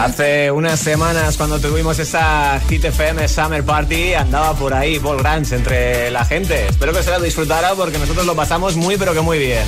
Hace 0.00 0.50
unas 0.50 0.80
semanas 0.80 1.36
cuando 1.36 1.60
tuvimos 1.60 1.98
esa 1.98 2.58
Hit 2.70 2.86
FM 2.86 3.28
Summer 3.28 3.62
Party 3.62 4.14
andaba 4.14 4.54
por 4.54 4.72
ahí 4.72 4.98
Paul 4.98 5.18
Grange 5.18 5.54
entre 5.54 6.10
la 6.10 6.24
gente. 6.24 6.68
Espero 6.68 6.94
que 6.94 7.02
se 7.02 7.10
lo 7.10 7.20
disfrutara 7.20 7.74
porque 7.74 7.98
nosotros 7.98 8.24
lo 8.24 8.34
pasamos 8.34 8.76
muy 8.76 8.96
pero 8.96 9.12
que 9.12 9.20
muy 9.20 9.38
bien. 9.38 9.62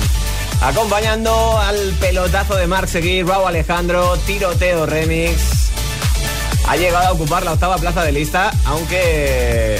Acompañando 0.59 1.59
al 1.59 1.77
pelotazo 1.99 2.55
de 2.55 2.65
Mark 2.65 2.89
Seguí, 2.89 3.21
Raúl 3.21 3.47
Alejandro, 3.47 4.17
Tiroteo 4.25 4.87
Remix. 4.87 5.69
Ha 6.67 6.77
llegado 6.77 7.09
a 7.09 7.11
ocupar 7.11 7.45
la 7.45 7.53
octava 7.53 7.77
plaza 7.77 8.03
de 8.03 8.11
lista, 8.13 8.51
aunque 8.65 9.79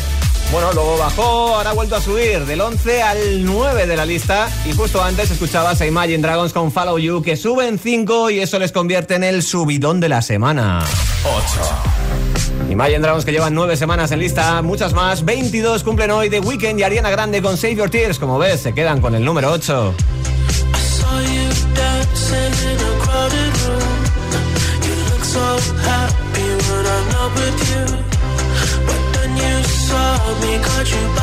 bueno, 0.54 0.72
luego 0.72 0.98
bajó, 0.98 1.56
ahora 1.56 1.72
ha 1.72 1.74
vuelto 1.74 1.96
a 1.96 2.02
subir 2.02 2.46
del 2.46 2.62
11 2.62 3.02
al 3.02 3.44
9 3.44 3.88
de 3.88 3.98
la 3.98 4.06
lista. 4.06 4.50
Y 4.66 4.74
justo 4.74 5.04
antes 5.04 5.32
escuchabas 5.32 5.82
a 5.82 5.88
Imagine 5.88 6.20
Dragons 6.20 6.54
con 6.54 6.72
Follow 6.72 7.00
You, 7.00 7.22
que 7.22 7.36
suben 7.36 7.80
5 7.80 8.30
y 8.30 8.39
eso 8.39 8.60
les 8.60 8.72
convierte 8.72 9.16
en 9.16 9.24
el 9.24 9.44
subidón 9.44 10.00
de 10.00 10.10
la 10.10 10.22
semana. 10.22 10.86
8. 11.26 12.72
Imagine 12.72 13.00
Dragons 13.00 13.26
que 13.26 13.32
llevan 13.32 13.56
9 13.56 13.76
semanas 13.76 14.12
en 14.12 14.20
lista, 14.20 14.62
muchas 14.62 14.94
más. 14.94 15.26
22 15.26 15.84
cumplen 15.84 16.12
hoy 16.12 16.30
de 16.30 16.39
Weekend 16.39 16.80
y 16.80 16.84
Ariana 16.84 17.10
Grande 17.10 17.42
con 17.42 17.58
Save 17.58 17.76
Your 17.76 17.89
Tears. 17.89 18.20
Como 18.20 18.38
ves, 18.38 18.62
se 18.62 18.74
quedan 18.74 19.02
con 19.02 19.16
el 19.16 19.26
número 19.26 19.52
8. 19.52 19.96
saw 21.04 21.20
you 21.20 21.44
you 30.93 31.22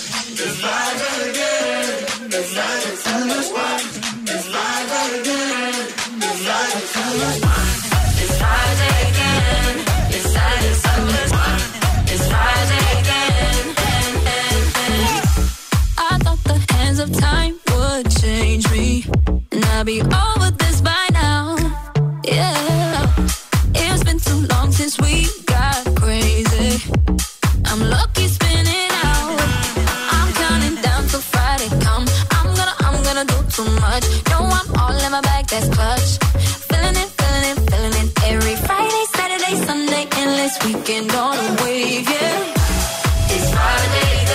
Sunday, 40.01 40.21
endless 40.21 40.57
weekend 40.65 41.11
on 41.13 41.37
a 41.37 41.63
wave, 41.63 42.09
yeah. 42.09 42.53
It's 43.29 43.51
Friday 43.51 44.30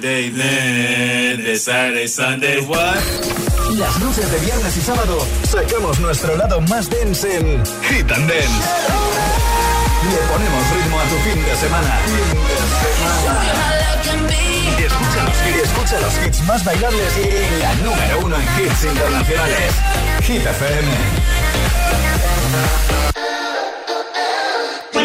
Friday 0.00 1.56
Saturday, 1.56 2.08
Sunday, 2.08 2.60
what? 2.66 2.96
Las 3.78 4.00
luces 4.00 4.28
de 4.30 4.38
viernes 4.40 4.76
y 4.76 4.80
sábado 4.80 5.24
sacamos 5.44 6.00
nuestro 6.00 6.36
lado 6.36 6.60
más 6.62 6.90
dense 6.90 7.36
en 7.36 7.62
Hit 7.82 8.10
and 8.10 8.28
Dance. 8.28 8.48
Le 10.10 10.16
ponemos 10.32 10.70
ritmo 10.74 10.98
a 10.98 11.04
tu 11.04 11.16
fin 11.18 11.44
de 11.44 11.56
semana. 11.56 12.00
Y 14.78 14.82
escucha 14.82 15.24
los, 15.24 15.36
hits, 15.46 15.62
escucha 15.62 16.00
los 16.00 16.26
hits 16.26 16.42
más 16.42 16.64
bailables 16.64 17.12
y 17.16 17.60
la 17.60 17.74
número 17.74 18.18
uno 18.24 18.36
en 18.36 18.42
hits 18.42 18.84
internacionales. 18.84 19.74
Hit 20.22 20.44
FM. 20.44 20.88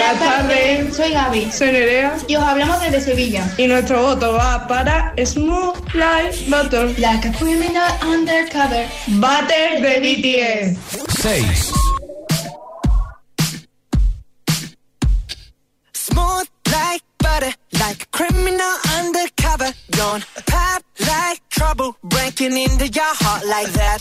Buenas 0.10 0.28
tardes, 0.28 0.96
soy 0.96 1.12
Gaby. 1.12 1.52
Soy 1.52 1.72
Nerea. 1.72 2.18
Y 2.28 2.36
os 2.36 2.44
hablamos 2.44 2.82
desde 2.82 3.00
Sevilla. 3.00 3.48
Y 3.58 3.68
nuestro 3.68 4.02
voto 4.02 4.34
va 4.34 4.68
para 4.68 5.14
Smooth 5.24 5.78
Life 5.94 6.50
Motor. 6.50 6.98
Like 6.98 7.28
a 7.28 7.32
criminal 7.34 7.92
undercover. 8.02 8.88
Butter 9.06 9.80
de 9.80 10.00
BTS. 10.02 10.78
6. 11.22 11.74
Smooth 15.94 16.48
like 16.72 17.04
butter, 17.20 17.54
like 17.74 18.02
a 18.02 18.08
criminal 18.10 18.76
undercover. 18.98 19.72
Don't 19.92 20.26
pop 20.48 20.82
like 21.02 21.48
trouble, 21.50 21.96
breaking 22.04 22.58
into 22.58 22.88
your 22.88 23.14
heart 23.14 23.46
like 23.46 23.72
that. 23.74 24.00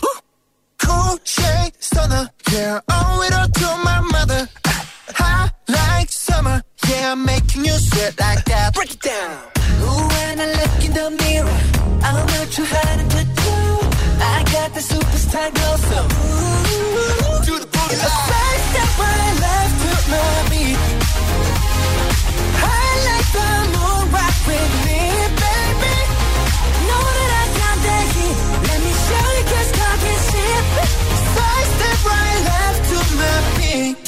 Cool 0.79 1.19
shade 1.25 1.73
stunner, 1.81 2.31
yeah, 2.51 2.81
owe 2.89 3.23
it 3.27 3.35
all 3.35 3.49
to 3.49 3.85
my 3.85 4.01
mother. 4.01 4.49
Like 4.65 4.79
summer, 5.19 5.51
yeah, 6.89 7.13
I'm 7.13 7.25
making 7.25 7.65
you 7.65 7.73
sweat 7.73 8.19
like 8.19 8.45
that. 8.47 8.75
Break 8.75 8.93
it 8.93 9.01
down. 9.01 9.31
Ooh, 9.83 10.09
when 10.13 10.41
I 10.41 10.47
look 10.59 10.85
in 10.87 10.93
the 10.93 11.09
mirror, 11.23 11.61
I'm 12.07 12.27
not 12.33 12.49
too 12.57 12.65
hard 12.67 13.11
to 13.15 13.23
do. 13.43 13.57
I 14.21 14.39
got 14.55 14.69
the 14.75 14.81
superstar 14.81 15.49
glow, 15.57 15.77
so 15.89 15.99
ooh, 15.99 17.45
do 17.47 17.55
the 17.63 17.69
booty. 17.75 17.97
A 18.09 18.11
side 18.29 18.61
step 18.69 18.91
when 19.01 19.17
I 19.29 19.33
left 19.45 19.75
to 19.83 19.93
my 20.13 20.29
beat. 20.51 20.81
I 22.57 22.85
like 23.09 23.29
the 23.39 23.51
moon 23.75 24.03
rock 24.17 24.37
with 24.49 24.73
me, 24.87 25.03
baby. 25.43 25.97
Know 26.89 27.05
that 27.17 27.31
I 27.43 27.45
got 27.61 27.77
that 27.87 28.07
heat. 28.15 28.37
Let 28.69 28.79
me 28.85 28.93
show 29.07 29.27
you 29.37 29.45
'cause 29.51 29.71
talk 29.81 30.01
is 30.13 30.23
cheap. 30.31 30.65
Side 31.35 31.69
step 31.77 31.99
right 32.11 32.41
left 32.51 32.81
to 32.91 32.99
my 33.21 33.37
beat. 33.59 34.08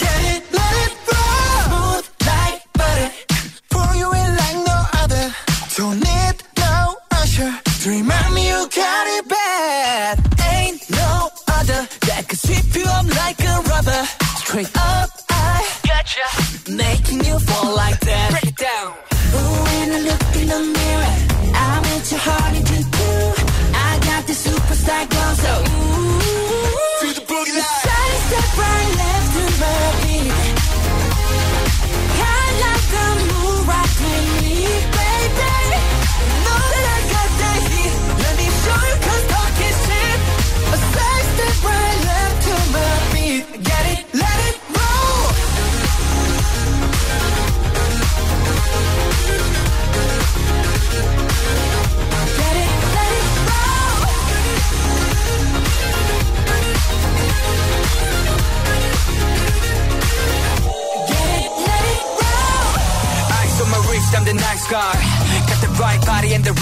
Straight 14.62 14.76
up, 14.76 15.10
I 15.30 15.66
gotcha. 15.86 16.70
Making 16.70 17.24
you 17.24 17.38
fall 17.38 17.69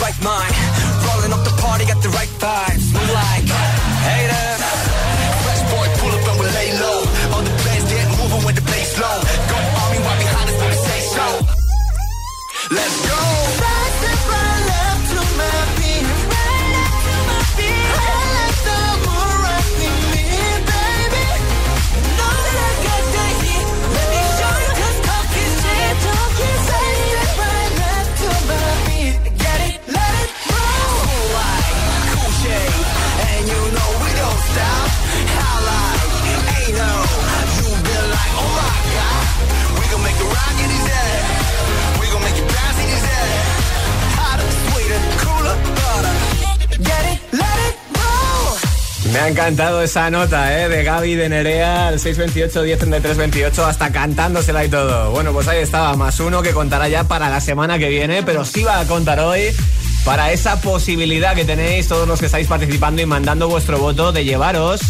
right 0.01 0.19
mind. 0.23 0.55
Rolling 1.07 1.33
up 1.33 1.45
the 1.45 1.55
party, 1.63 1.85
got 1.85 2.03
the 2.03 2.09
right 2.11 2.29
vibes. 2.39 2.98
Encantado 49.29 49.83
esa 49.83 50.11
nota, 50.11 50.61
¿eh? 50.61 50.69
De 50.69 50.83
Gaby 50.83 51.15
de 51.15 51.29
Nerea 51.29 51.89
al 51.89 52.01
628 52.01 52.63
1033 52.63 53.17
28 53.17 53.67
hasta 53.67 53.93
cantándosela 53.93 54.65
y 54.65 54.69
todo. 54.69 55.11
Bueno, 55.11 55.33
pues 55.33 55.47
ahí 55.49 55.61
estaba, 55.61 55.95
más 55.95 56.19
uno 56.21 56.43
que 56.43 56.51
contará 56.51 56.89
ya 56.89 57.05
para 57.05 57.29
la 57.29 57.41
semana 57.41 57.79
que 57.79 57.89
viene, 57.89 58.23
pero 58.23 58.45
sí 58.45 58.65
va 58.65 58.81
a 58.81 58.87
contar 58.87 59.21
hoy 59.21 59.43
para 60.05 60.33
esa 60.33 60.61
posibilidad 60.61 61.35
que 61.35 61.45
tenéis 61.45 61.89
todos 61.89 62.09
los 62.09 62.21
que 62.21 62.27
estáis 62.27 62.47
participando 62.47 63.03
y 63.03 63.07
mandando 63.07 63.49
vuestro 63.49 63.79
voto 63.79 64.13
de 64.13 64.25
llevaros 64.25 64.81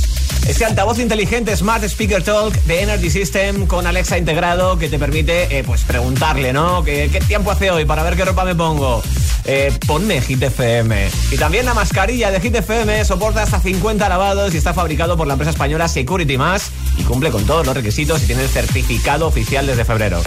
ese 0.46 0.64
altavoz 0.64 0.98
inteligente 0.98 1.54
Smart 1.56 1.84
Speaker 1.84 2.22
Talk 2.22 2.54
de 2.64 2.82
Energy 2.82 3.10
System 3.10 3.66
con 3.66 3.86
Alexa 3.86 4.16
integrado 4.16 4.78
que 4.78 4.88
te 4.88 4.98
permite 4.98 5.58
eh, 5.58 5.64
pues 5.64 5.82
preguntarle, 5.82 6.52
¿no? 6.52 6.82
¿Qué, 6.84 7.10
¿Qué 7.12 7.20
tiempo 7.20 7.50
hace 7.50 7.70
hoy 7.70 7.84
para 7.84 8.02
ver 8.02 8.16
qué 8.16 8.24
ropa 8.24 8.44
me 8.44 8.54
pongo? 8.54 9.02
Eh, 9.50 9.72
ponme 9.86 10.20
Hit 10.20 10.42
FM. 10.42 11.08
Y 11.30 11.38
también 11.38 11.64
la 11.64 11.72
mascarilla 11.72 12.30
de 12.30 12.38
Hit 12.38 12.54
FM 12.56 13.02
soporta 13.06 13.42
hasta 13.42 13.58
50 13.58 14.06
lavados 14.06 14.52
y 14.52 14.58
está 14.58 14.74
fabricado 14.74 15.16
por 15.16 15.26
la 15.26 15.32
empresa 15.32 15.52
española 15.52 15.88
Security 15.88 16.36
Mask 16.36 16.70
y 16.98 17.02
cumple 17.04 17.30
con 17.30 17.44
todos 17.46 17.64
los 17.64 17.74
requisitos 17.74 18.22
y 18.22 18.26
tiene 18.26 18.42
el 18.42 18.50
certificado 18.50 19.26
oficial 19.26 19.66
desde 19.66 19.86
febrero. 19.86 20.20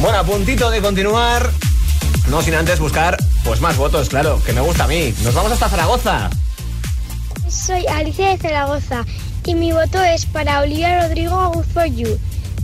Bueno, 0.00 0.18
a 0.18 0.24
puntito 0.24 0.70
de 0.70 0.80
continuar. 0.80 1.50
No 2.30 2.40
sin 2.40 2.54
antes 2.54 2.80
buscar 2.80 3.18
pues 3.44 3.60
más 3.60 3.76
votos, 3.76 4.08
claro, 4.08 4.40
que 4.46 4.54
me 4.54 4.62
gusta 4.62 4.84
a 4.84 4.88
mí. 4.88 5.12
Nos 5.22 5.34
vamos 5.34 5.52
hasta 5.52 5.68
Zaragoza. 5.68 6.30
Soy 7.50 7.86
Alicia 7.86 8.30
de 8.30 8.38
Zaragoza 8.38 9.04
y 9.44 9.54
mi 9.54 9.72
voto 9.72 10.02
es 10.02 10.24
para 10.24 10.60
Olivia 10.60 11.02
Rodrigo 11.02 11.50
Good 11.52 11.66
for 11.74 11.84
You, 11.84 12.18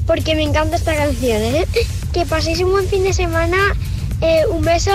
porque 0.07 0.35
me 0.35 0.43
encanta 0.43 0.77
esta 0.77 0.97
canción. 0.97 1.43
¿eh? 1.43 1.67
Que 2.15 2.25
paséis 2.25 2.61
un 2.61 2.71
buen 2.71 2.89
fin 2.89 3.05
de 3.05 3.13
semana. 3.13 3.59
eh, 4.23 4.43
un 4.51 4.63
beso. 4.63 4.91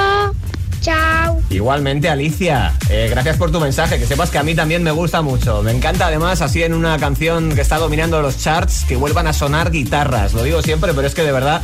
Chao. 0.86 1.42
Igualmente, 1.50 2.10
Alicia, 2.10 2.76
eh, 2.92 3.08
gracias 3.10 3.38
por 3.38 3.50
tu 3.52 3.60
mensaje. 3.60 3.98
Que 3.98 4.06
sepas 4.06 4.30
que 4.30 4.38
a 4.38 4.44
mí 4.44 4.54
también 4.54 4.84
me 4.84 4.92
gusta 4.92 5.24
mucho. 5.24 5.64
Me 5.64 5.72
encanta 5.72 6.06
además, 6.06 6.44
así 6.44 6.62
en 6.62 6.76
una 6.76 7.00
canción 7.00 7.56
que 7.56 7.62
está 7.62 7.80
dominando 7.80 8.22
los 8.22 8.38
charts, 8.38 8.86
que 8.88 8.96
vuelvan 8.96 9.26
a 9.26 9.34
sonar 9.34 9.72
guitarras. 9.72 10.34
Lo 10.34 10.44
digo 10.44 10.62
siempre, 10.62 10.94
pero 10.94 11.08
es 11.08 11.16
que 11.16 11.24
de 11.24 11.32
verdad 11.32 11.64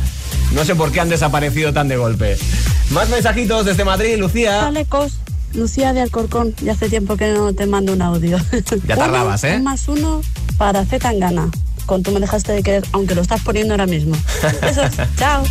no 0.54 0.64
sé 0.64 0.74
por 0.74 0.90
qué 0.90 0.98
han 1.00 1.08
desaparecido 1.08 1.72
tan 1.72 1.86
de 1.86 1.96
golpe. 1.98 2.36
Más 2.90 3.08
mensajitos 3.10 3.64
desde 3.64 3.84
Madrid, 3.84 4.16
Lucía. 4.18 4.66
Alecos, 4.66 5.18
Lucía 5.54 5.92
de 5.92 6.00
Alcorcón. 6.00 6.52
Ya 6.60 6.72
hace 6.72 6.88
tiempo 6.88 7.16
que 7.16 7.32
no 7.32 7.52
te 7.52 7.66
mando 7.66 7.92
un 7.92 8.02
audio. 8.02 8.38
Ya 8.88 8.96
tardabas, 8.96 9.44
Uno, 9.44 9.52
¿eh? 9.52 9.56
un 9.58 9.62
más 9.62 9.86
uno 9.86 10.20
para 10.58 10.84
Z 10.84 10.98
Tangana. 10.98 11.48
Con 11.92 12.02
tú 12.02 12.10
me 12.10 12.20
dejaste 12.20 12.52
de 12.52 12.62
querer, 12.62 12.84
aunque 12.92 13.14
lo 13.14 13.20
estás 13.20 13.42
poniendo 13.42 13.74
ahora 13.74 13.84
mismo. 13.84 14.16
Besos, 14.62 14.92
chao. 15.18 15.42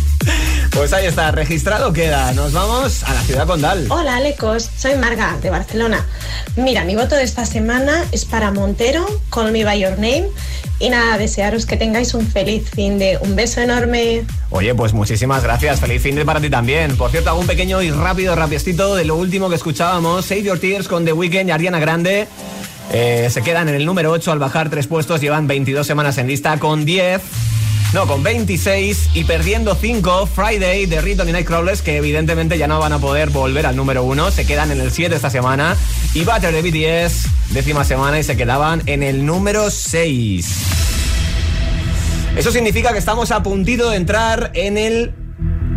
Pues 0.72 0.92
ahí 0.92 1.06
está, 1.06 1.30
registrado 1.30 1.92
queda. 1.92 2.32
Nos 2.32 2.52
vamos 2.52 3.04
a 3.04 3.14
la 3.14 3.20
ciudad 3.20 3.46
condal. 3.46 3.86
Hola 3.90 4.16
Alecos, 4.16 4.68
soy 4.76 4.96
Marga 4.96 5.38
de 5.40 5.50
Barcelona. 5.50 6.04
Mira, 6.56 6.82
mi 6.82 6.96
voto 6.96 7.14
de 7.14 7.22
esta 7.22 7.46
semana 7.46 8.04
es 8.10 8.24
para 8.24 8.50
Montero, 8.50 9.06
Call 9.30 9.52
Me 9.52 9.62
By 9.62 9.82
Your 9.82 9.92
Name. 9.92 10.24
Y 10.80 10.90
nada, 10.90 11.16
desearos 11.16 11.64
que 11.64 11.76
tengáis 11.76 12.12
un 12.12 12.26
feliz 12.26 12.68
fin 12.68 12.98
de 12.98 13.18
un 13.20 13.36
beso 13.36 13.60
enorme. 13.60 14.24
Oye, 14.50 14.74
pues 14.74 14.94
muchísimas 14.94 15.44
gracias. 15.44 15.78
Feliz 15.78 16.02
fin 16.02 16.16
de 16.16 16.24
para 16.24 16.40
ti 16.40 16.50
también. 16.50 16.96
Por 16.96 17.12
cierto, 17.12 17.30
hago 17.30 17.38
un 17.38 17.46
pequeño 17.46 17.82
y 17.82 17.92
rápido 17.92 18.34
rapiestito 18.34 18.96
de 18.96 19.04
lo 19.04 19.14
último 19.14 19.48
que 19.48 19.54
escuchábamos. 19.54 20.26
Save 20.26 20.42
Your 20.42 20.58
Tears 20.58 20.88
con 20.88 21.04
The 21.04 21.12
Weeknd 21.12 21.50
y 21.50 21.52
Ariana 21.52 21.78
Grande. 21.78 22.26
Eh, 22.90 23.28
se 23.30 23.42
quedan 23.42 23.68
en 23.68 23.74
el 23.74 23.86
número 23.86 24.10
8 24.10 24.32
al 24.32 24.38
bajar 24.38 24.70
tres 24.70 24.86
puestos. 24.86 25.20
Llevan 25.20 25.46
22 25.46 25.86
semanas 25.86 26.18
en 26.18 26.26
lista 26.26 26.58
con 26.58 26.84
10. 26.84 27.22
No, 27.94 28.06
con 28.06 28.22
26 28.22 29.10
y 29.12 29.24
perdiendo 29.24 29.74
5, 29.74 30.26
Friday 30.26 30.86
de 30.86 31.02
Riton 31.02 31.28
y 31.28 31.32
Nightcrawlers, 31.32 31.82
que 31.82 31.98
evidentemente 31.98 32.56
ya 32.56 32.66
no 32.66 32.78
van 32.78 32.94
a 32.94 32.98
poder 32.98 33.28
volver 33.28 33.66
al 33.66 33.76
número 33.76 34.02
1, 34.04 34.30
se 34.30 34.46
quedan 34.46 34.70
en 34.70 34.80
el 34.80 34.90
7 34.90 35.14
esta 35.14 35.28
semana. 35.28 35.76
Y 36.14 36.24
Butter 36.24 36.54
de 36.54 36.62
BTS, 36.62 37.52
décima 37.52 37.84
semana 37.84 38.18
y 38.18 38.22
se 38.22 38.34
quedaban 38.34 38.82
en 38.86 39.02
el 39.02 39.26
número 39.26 39.70
6. 39.70 40.48
Eso 42.34 42.50
significa 42.50 42.92
que 42.92 42.98
estamos 42.98 43.30
a 43.30 43.42
puntito 43.42 43.90
de 43.90 43.96
entrar 43.98 44.52
en 44.54 44.78
el 44.78 45.12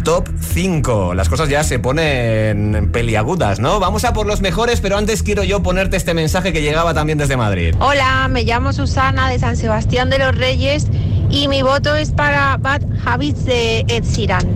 top 0.05 0.29
5. 0.39 1.15
Las 1.15 1.27
cosas 1.27 1.49
ya 1.49 1.63
se 1.63 1.79
ponen 1.79 2.91
peliagudas, 2.93 3.59
¿no? 3.59 3.79
Vamos 3.81 4.05
a 4.05 4.13
por 4.13 4.27
los 4.27 4.39
mejores, 4.39 4.79
pero 4.79 4.97
antes 4.97 5.23
quiero 5.23 5.43
yo 5.43 5.61
ponerte 5.63 5.97
este 5.97 6.13
mensaje 6.13 6.53
que 6.53 6.61
llegaba 6.61 6.93
también 6.93 7.17
desde 7.17 7.35
Madrid. 7.35 7.75
Hola, 7.79 8.27
me 8.29 8.43
llamo 8.43 8.71
Susana 8.71 9.29
de 9.29 9.39
San 9.39 9.57
Sebastián 9.57 10.09
de 10.09 10.19
los 10.19 10.35
Reyes 10.37 10.87
y 11.29 11.47
mi 11.47 11.63
voto 11.63 11.95
es 11.95 12.11
para 12.11 12.55
Bad 12.57 12.83
Habits 13.03 13.45
de 13.45 13.79
Ed 13.87 14.03
Sheeran. 14.03 14.47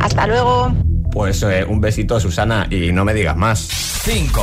Hasta 0.00 0.26
luego. 0.26 0.74
Pues 1.12 1.42
eh, 1.44 1.64
un 1.66 1.80
besito 1.80 2.16
a 2.16 2.20
Susana 2.20 2.66
y 2.68 2.92
no 2.92 3.04
me 3.04 3.14
digas 3.14 3.36
más. 3.36 3.60
5. 3.60 4.42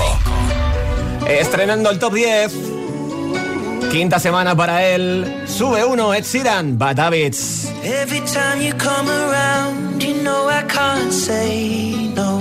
Estrenando 1.27 1.91
el 1.91 1.99
top 1.99 2.13
10. 2.13 2.78
Quinta 3.91 4.19
semana 4.19 4.55
para 4.55 4.83
él. 4.83 5.43
Sube 5.47 5.83
uno, 5.83 6.13
Ed 6.13 6.23
Sheeran, 6.23 6.77
Bad. 6.77 6.99
Every 6.99 8.21
time 8.21 8.61
you 8.61 8.73
come 8.77 9.09
around, 9.09 10.03
you 10.03 10.21
know 10.21 10.47
I 10.47 10.63
can't 10.67 11.11
say 11.11 12.11
no. 12.15 12.39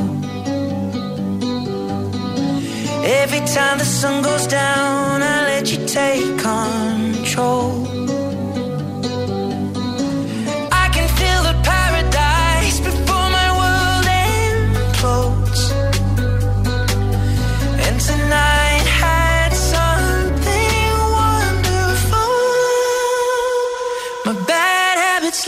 Every 3.03 3.41
time 3.41 3.79
the 3.79 3.85
sun 3.85 4.23
goes 4.23 4.47
down, 4.47 5.23
I 5.23 5.45
let 5.47 5.73
you 5.73 5.79
take 5.87 6.37
control. 6.39 7.98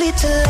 Habits 0.00 0.24
lead 0.24 0.49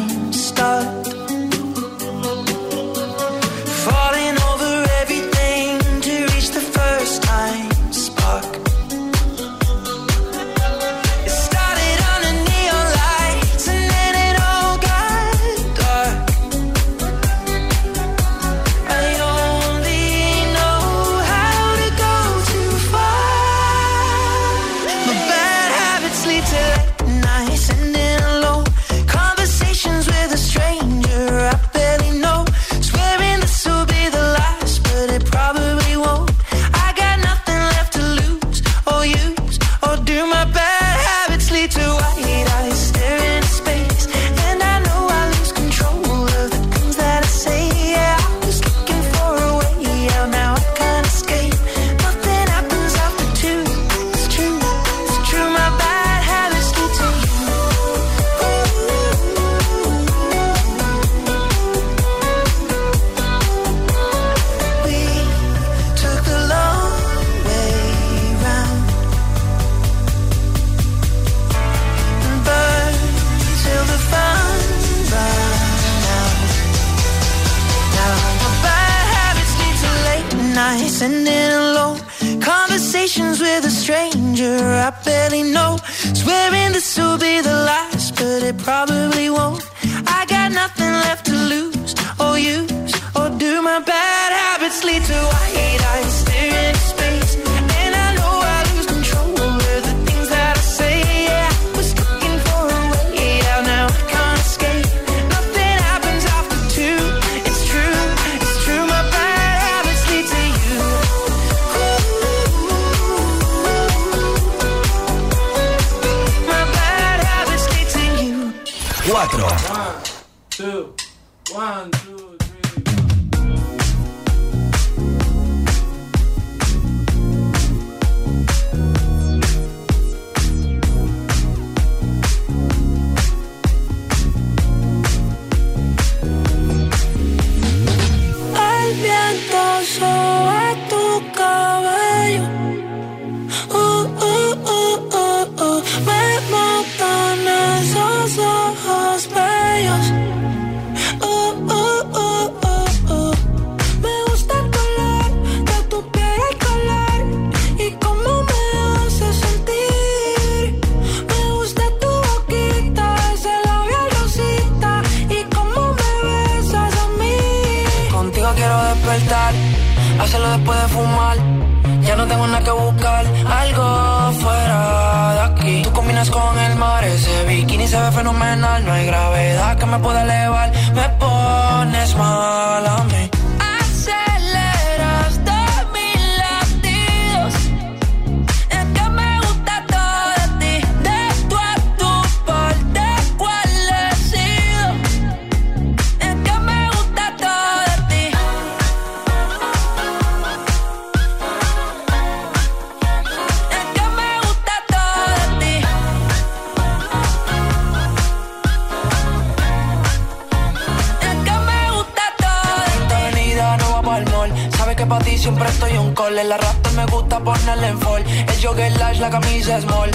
para 215.11 215.25
ti 215.25 215.37
siempre 215.37 215.67
estoy 215.67 215.97
un 215.97 216.13
call. 216.15 216.35
la 216.35 216.55
arrastre 216.55 216.91
me 216.93 217.05
gusta 217.07 217.37
ponerle 217.39 217.87
en 217.89 217.99
fall. 217.99 218.23
El 218.25 218.57
jogger 218.63 218.97
lash, 218.97 219.19
la 219.19 219.29
camisa 219.29 219.81
small. 219.81 220.09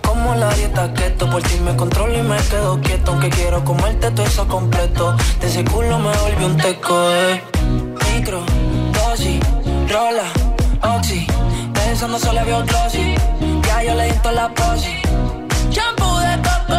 Como 0.00 0.34
la 0.34 0.48
dieta 0.54 0.92
keto, 0.94 1.28
por 1.28 1.42
ti 1.42 1.60
me 1.60 1.76
controlo 1.76 2.18
y 2.18 2.22
me 2.22 2.38
quedo 2.50 2.80
quieto. 2.80 3.10
Aunque 3.10 3.28
quiero 3.28 3.62
comerte 3.62 4.10
todo 4.10 4.24
eso 4.24 4.48
completo. 4.48 5.14
De 5.40 5.48
ese 5.48 5.62
culo 5.64 5.98
me 5.98 6.16
volvió 6.16 6.46
un 6.46 6.56
teco, 6.56 6.94
eh. 7.10 7.42
Micro, 8.14 8.42
dosis, 8.94 9.40
rola, 9.90 10.28
oxi. 10.96 11.26
Pensando 11.74 12.18
solo 12.18 12.40
había 12.40 12.56
un 12.56 12.66
glossy. 12.66 13.14
Ya 13.66 13.82
yo 13.82 13.94
le 13.94 14.06
di 14.06 14.18
la 14.34 14.48
posi. 14.48 14.96
Shampoo 15.70 16.20
de 16.20 16.36
coco. 16.36 16.72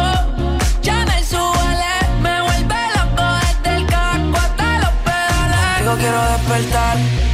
quiero 5.96 6.20
despertar 6.32 7.33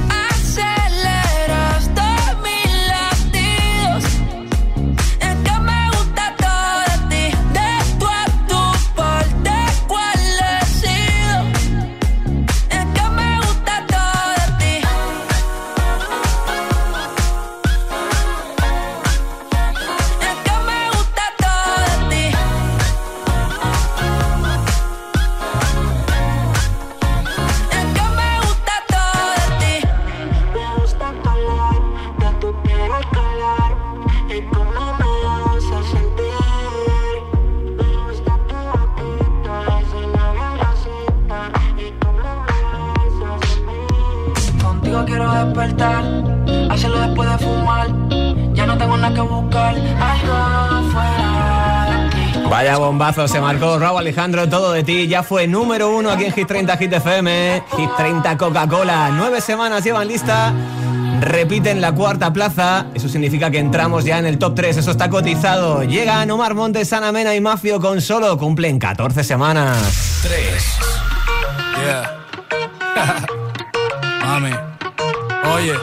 Se 53.11 53.41
marcó 53.41 53.77
Raúl 53.77 53.99
Alejandro, 53.99 54.47
todo 54.47 54.71
de 54.71 54.83
ti. 54.83 55.05
Ya 55.05 55.21
fue 55.21 55.45
número 55.45 55.93
uno 55.93 56.09
aquí 56.09 56.25
en 56.25 56.31
Hit 56.31 56.47
30 56.47 56.77
Hit 56.77 56.93
FM. 56.93 57.63
Hit 57.75 57.89
30 57.97 58.37
Coca-Cola. 58.37 59.09
Nueve 59.13 59.41
semanas 59.41 59.83
llevan 59.83 60.07
lista. 60.07 60.53
Repiten 61.19 61.81
la 61.81 61.91
cuarta 61.91 62.31
plaza. 62.31 62.85
Eso 62.93 63.09
significa 63.09 63.51
que 63.51 63.59
entramos 63.59 64.05
ya 64.05 64.17
en 64.17 64.25
el 64.25 64.37
top 64.37 64.55
3. 64.55 64.77
Eso 64.77 64.91
está 64.91 65.09
cotizado. 65.09 65.83
Llegan 65.83 66.31
Omar 66.31 66.55
Montes, 66.55 66.87
Sana 66.87 67.11
Mena 67.11 67.35
y 67.35 67.41
Mafio 67.41 67.81
con 67.81 67.99
solo. 67.99 68.37
Cumplen 68.37 68.79
14 68.79 69.25
semanas. 69.25 70.21
3. 70.23 70.79
Yeah. 71.83 72.25
Mami. 74.25 74.51
Oye. 75.53 75.73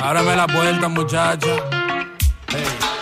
Ábrame 0.00 0.34
la 0.34 0.46
puerta, 0.46 0.88
muchacha. 0.88 1.48
Hey. 2.48 2.93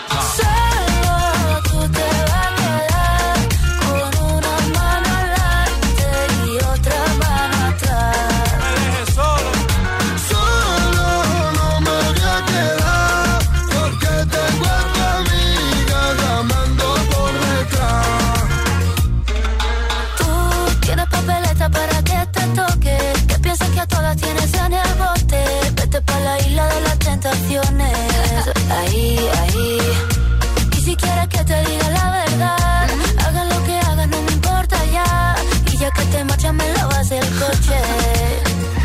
Lavas 37.03 37.11
el 37.11 37.29
coche. 37.39 37.79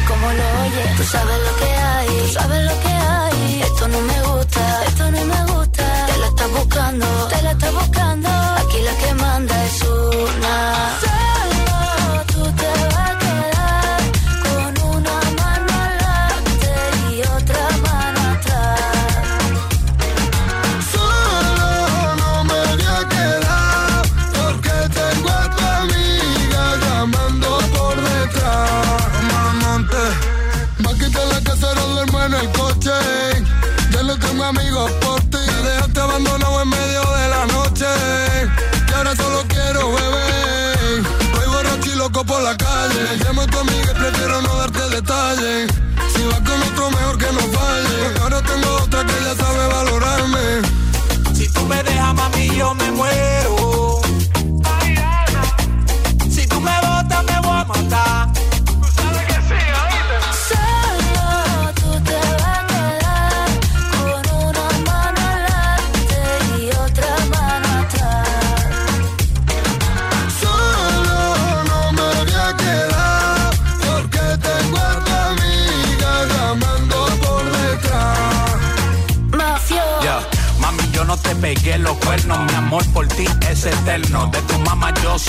Como 0.08 0.28
lo 0.34 0.62
oyes, 0.64 0.98
tú 0.98 1.04
sabes 1.04 1.38
lo 1.46 1.58
que 1.58 1.72
hay, 1.72 2.08
tú 2.08 2.34
sabes 2.34 2.64
lo 2.66 2.82
que 2.82 2.88
hay. 2.88 3.62
Esto 3.62 3.88
no 3.88 4.02
me 4.02 4.22
gusta, 4.24 4.84
esto 4.88 5.12
no 5.12 5.26
me 5.26 5.54
gusta. 5.54 6.06
Te 6.08 6.18
la 6.20 6.28
estás 6.28 6.52
buscando, 6.52 7.06
te 7.30 7.42
la 7.42 7.52
estás 7.52 7.74
buscando. 7.74 8.07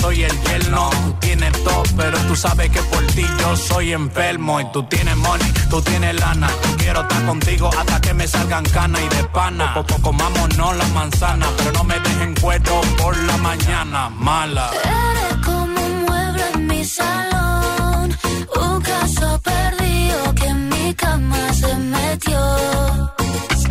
Soy 0.01 0.23
el 0.23 0.41
yerno. 0.43 0.89
Tú 0.89 1.13
tienes 1.19 1.51
todo, 1.63 1.83
pero 1.97 2.17
tú 2.27 2.35
sabes 2.35 2.69
que 2.69 2.81
por 2.83 3.05
ti 3.07 3.25
yo 3.39 3.55
soy 3.55 3.93
enfermo. 3.93 4.59
Y 4.61 4.65
tú 4.71 4.83
tienes 4.83 5.15
money, 5.17 5.51
tú 5.69 5.81
tienes 5.81 6.15
lana. 6.19 6.49
Quiero 6.77 7.01
estar 7.01 7.25
contigo 7.25 7.69
hasta 7.77 7.99
que 8.01 8.13
me 8.13 8.27
salgan 8.27 8.63
canas 8.65 9.01
y 9.01 9.15
de 9.15 9.23
pana. 9.25 9.73
Po- 9.73 9.85
po- 9.85 10.01
Comámonos 10.01 10.75
la 10.77 10.85
manzana, 10.87 11.45
pero 11.57 11.71
no 11.73 11.83
me 11.83 11.99
dejen 11.99 12.33
cuerdo 12.35 12.81
por 12.97 13.15
la 13.17 13.37
mañana. 13.37 14.09
Mala. 14.09 14.71
Eres 14.73 15.45
como 15.45 15.79
un 15.85 16.05
mueble 16.05 16.43
en 16.53 16.67
mi 16.67 16.83
salón, 16.83 18.17
un 18.55 18.81
caso 18.81 19.39
perdido 19.41 20.33
que 20.35 20.45
en 20.47 20.69
mi 20.69 20.93
cama 20.95 21.53
se 21.53 21.75
metió. 21.75 22.39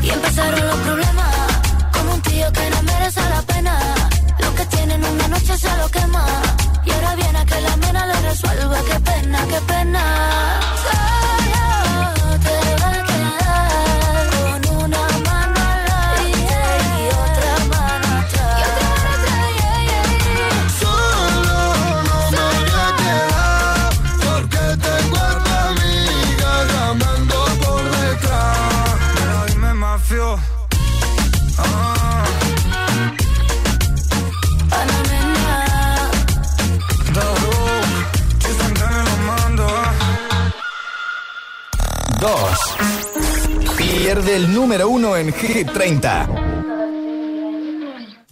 Y 0.03 0.11
empezaron 0.11 0.66
los 0.66 0.76
problemas, 0.76 1.08
pena, 9.61 9.61
qué 9.61 9.67
pena. 9.67 10.38
El 44.39 44.55
número 44.55 44.89
uno 44.89 45.16
en 45.16 45.32
Hit 45.32 45.72
30. 45.72 46.28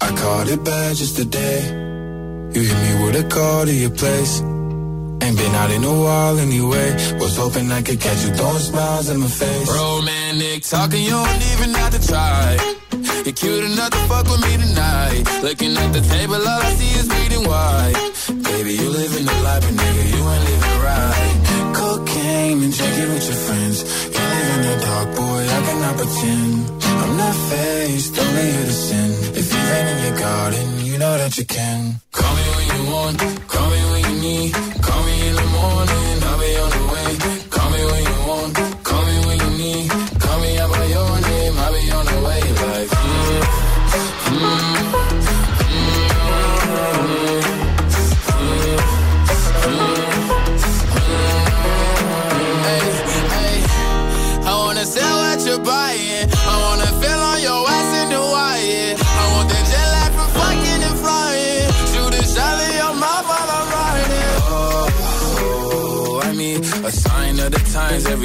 I 0.00 0.08
caught 0.14 0.48
it 0.48 0.62
bad 0.62 0.94
just 0.94 1.16
today. 1.16 1.58
You 2.54 2.62
hit 2.62 2.78
me 2.84 3.04
with 3.04 3.16
a 3.16 3.24
call 3.28 3.64
to 3.66 3.72
your 3.72 3.90
place. 3.90 4.40
Ain't 4.40 5.36
been 5.36 5.54
out 5.54 5.70
in 5.72 5.82
a 5.82 5.92
while 6.04 6.38
anyway. 6.38 6.94
Was 7.18 7.36
hoping 7.36 7.72
I 7.72 7.82
could 7.82 8.00
catch 8.00 8.24
you 8.24 8.32
throwing 8.34 8.62
smiles 8.70 9.08
in 9.10 9.18
my 9.18 9.26
face. 9.26 9.68
Romantic 9.68 10.62
talking, 10.62 11.02
you 11.02 11.10
don't 11.10 11.42
even 11.52 11.74
have 11.74 11.92
to 11.98 12.06
try. 12.06 12.56
You're 13.24 13.34
cute 13.34 13.64
enough 13.64 13.90
to 13.90 14.02
fuck 14.06 14.26
with 14.30 14.42
me 14.46 14.52
tonight. 14.64 15.22
Looking 15.42 15.76
at 15.76 15.92
the 15.92 16.02
table, 16.02 16.36
all 16.36 16.62
I 16.68 16.72
see 16.78 16.92
is 17.00 17.08
bleeding 17.08 17.44
white. 17.50 17.96
Baby, 18.44 18.72
you 18.74 18.88
living 18.90 19.26
the 19.26 19.36
life, 19.42 19.62
but 19.66 19.74
nigga, 19.74 20.04
you 20.14 20.22
ain't 20.32 20.44
living 20.50 20.78
right. 20.86 21.36
Cocaine 21.74 22.62
and 22.62 22.72
drinking 22.72 23.08
with 23.12 23.26
your 23.26 23.40
friends. 23.46 24.05
In 24.56 24.62
the 24.62 24.76
dark, 24.86 25.08
boy, 25.16 25.42
I 25.56 25.60
cannot 25.66 25.96
pretend. 26.00 26.82
I'm 27.02 27.16
not 27.18 27.36
faced, 27.50 28.18
only 28.18 28.46
here 28.52 28.64
to 28.64 28.76
sin. 28.86 29.10
If 29.40 29.46
you've 29.52 29.70
in 29.92 29.98
your 30.06 30.18
garden, 30.18 30.66
you 30.86 30.96
know 30.96 31.14
that 31.18 31.36
you 31.36 31.44
can. 31.44 32.00
Call 32.10 32.34
me 32.36 32.44
when 32.56 32.66
you 32.74 32.82
want, 32.90 33.18
call 33.52 33.68
me 33.74 33.80
when 33.90 34.02
you 34.08 34.16
need. 34.26 34.52
Call 34.86 35.02
me 35.08 35.28
in 35.28 35.34
the 35.40 35.48
morning, 35.58 36.05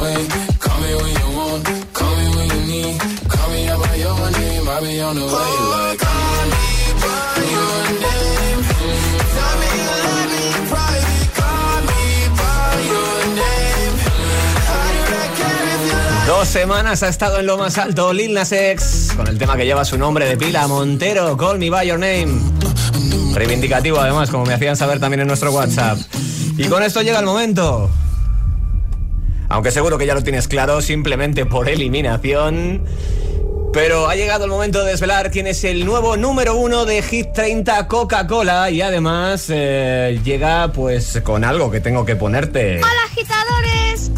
way. 0.00 0.26
Call 0.58 0.80
me 0.80 0.94
when 0.96 1.12
you 1.20 1.28
want, 1.36 1.64
call 1.92 2.14
me 2.16 2.26
when 2.36 2.48
you 2.48 2.62
need. 2.72 3.00
Call 3.28 3.48
me 3.50 3.68
out 3.68 3.80
by 3.80 3.94
your 3.96 4.30
name, 4.30 4.68
I'll 4.68 4.80
be 4.80 5.00
on 5.00 5.14
the 5.16 5.26
way. 5.26 5.52
Like, 5.74 5.98
call 6.00 6.44
me 6.52 6.66
by 7.04 7.36
your 7.54 7.76
name. 8.04 8.60
Tell 9.36 9.54
me 9.60 9.68
you 9.80 9.94
love 10.04 10.28
me 10.32 10.42
in 10.56 10.62
private. 10.72 11.28
Call 11.40 11.78
me 11.88 12.02
by 12.40 12.74
your 12.92 13.14
name. 13.40 13.94
I 14.68 14.86
do 14.94 15.02
not 15.14 15.30
care 15.38 15.66
if 15.74 15.80
you 15.86 15.96
like 15.96 16.26
Dos 16.26 16.48
semanas 16.48 17.02
ha 17.02 17.08
estado 17.08 17.38
en 17.40 17.46
lo 17.46 17.58
más 17.58 17.78
alto 17.78 18.12
Lil 18.12 18.34
Nas 18.34 18.52
X 18.52 19.12
con 19.16 19.26
el 19.28 19.38
tema 19.38 19.56
que 19.56 19.64
lleva 19.64 19.84
su 19.84 19.98
nombre 19.98 20.24
de 20.26 20.36
pila 20.36 20.66
Montero, 20.66 21.36
Call 21.36 21.58
Me 21.58 21.70
By 21.70 21.86
Your 21.86 21.98
Name. 21.98 22.40
Reivindicativo 23.34 24.00
además, 24.00 24.30
como 24.30 24.44
me 24.44 24.54
hacían 24.54 24.76
saber 24.76 24.98
también 24.98 25.20
en 25.20 25.28
nuestro 25.28 25.52
WhatsApp. 25.52 25.98
Y 26.56 26.66
con 26.68 26.82
esto 26.82 27.00
llega 27.02 27.20
el 27.20 27.26
momento. 27.26 27.90
Aunque 29.50 29.72
seguro 29.72 29.98
que 29.98 30.06
ya 30.06 30.14
lo 30.14 30.22
tienes 30.22 30.46
claro, 30.46 30.80
simplemente 30.80 31.44
por 31.44 31.68
eliminación. 31.68 32.84
Pero 33.72 34.08
ha 34.08 34.14
llegado 34.14 34.44
el 34.44 34.50
momento 34.50 34.84
de 34.84 34.92
desvelar 34.92 35.30
quién 35.30 35.46
es 35.48 35.64
el 35.64 35.84
nuevo 35.84 36.16
número 36.16 36.56
uno 36.56 36.86
de 36.86 37.02
Hit 37.02 37.32
30 37.32 37.88
Coca-Cola 37.88 38.70
y 38.70 38.80
además 38.80 39.46
eh, 39.48 40.20
llega 40.24 40.72
pues 40.72 41.20
con 41.24 41.44
algo 41.44 41.70
que 41.70 41.80
tengo 41.80 42.04
que 42.04 42.16
ponerte. 42.16 42.78
Hola 42.78 42.90
agitadores, 43.06 44.10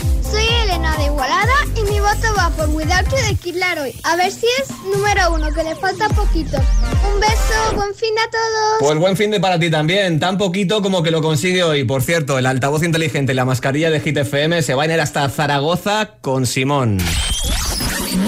de 1.22 1.80
y 1.80 1.84
mi 1.84 2.00
voto 2.00 2.34
va 2.36 2.50
por 2.50 2.68
Without 2.70 3.08
You 3.10 3.16
de 3.28 3.36
Kid 3.36 3.56
Laroi. 3.56 3.94
A 4.02 4.16
ver 4.16 4.32
si 4.32 4.46
es 4.60 4.70
número 4.92 5.32
uno, 5.32 5.52
que 5.52 5.62
le 5.62 5.76
falta 5.76 6.08
poquito. 6.08 6.56
Un 6.56 7.20
beso, 7.20 7.76
buen 7.76 7.94
fin 7.94 8.10
a 8.18 8.30
todos. 8.30 8.76
Pues 8.80 8.98
buen 8.98 9.16
fin 9.16 9.30
de 9.30 9.40
para 9.40 9.58
ti 9.58 9.70
también, 9.70 10.18
tan 10.18 10.36
poquito 10.36 10.82
como 10.82 11.02
que 11.02 11.10
lo 11.10 11.22
consigue 11.22 11.62
hoy. 11.62 11.84
Por 11.84 12.02
cierto, 12.02 12.38
el 12.38 12.46
altavoz 12.46 12.82
inteligente 12.82 13.32
y 13.32 13.36
la 13.36 13.44
mascarilla 13.44 13.90
de 13.90 14.00
Hit 14.00 14.16
FM 14.16 14.62
se 14.62 14.74
van 14.74 14.90
a 14.90 14.94
ir 14.94 15.00
hasta 15.00 15.28
Zaragoza 15.28 16.14
con 16.20 16.46
Simón. 16.46 16.98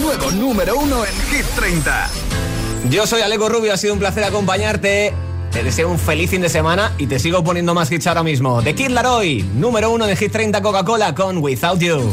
Nuevo 0.01 0.31
número 0.33 0.77
uno 0.77 1.05
en 1.05 1.13
Hit 1.31 1.47
30. 1.57 2.11
Yo 2.91 3.07
soy 3.07 3.23
Aleco 3.23 3.49
Rubio, 3.49 3.73
ha 3.73 3.77
sido 3.77 3.93
un 3.93 3.99
placer 3.99 4.25
acompañarte. 4.25 5.13
Te 5.51 5.63
deseo 5.63 5.89
un 5.89 5.99
feliz 5.99 6.31
fin 6.31 6.43
de 6.43 6.49
semana 6.49 6.93
y 6.99 7.07
te 7.07 7.19
sigo 7.19 7.45
poniendo 7.45 7.75
más 7.75 7.91
hits 7.91 8.09
ahora 8.09 8.25
mismo. 8.25 8.61
The 8.63 8.75
Kid 8.75 8.89
Laroi, 8.89 9.43
número 9.55 9.91
uno 9.91 10.07
de 10.07 10.17
Hit 10.17 10.33
30 10.33 10.61
Coca-Cola 10.61 11.15
con 11.15 11.39
Without 11.39 11.79
You. 11.79 12.13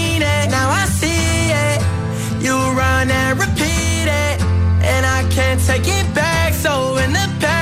and 3.09 3.39
repeat 3.39 4.05
it 4.05 4.41
and 4.83 5.05
I 5.05 5.27
can't 5.31 5.59
take 5.65 5.87
it 5.87 6.13
back. 6.13 6.53
So 6.53 6.97
in 6.97 7.11
the 7.13 7.27
past 7.39 7.60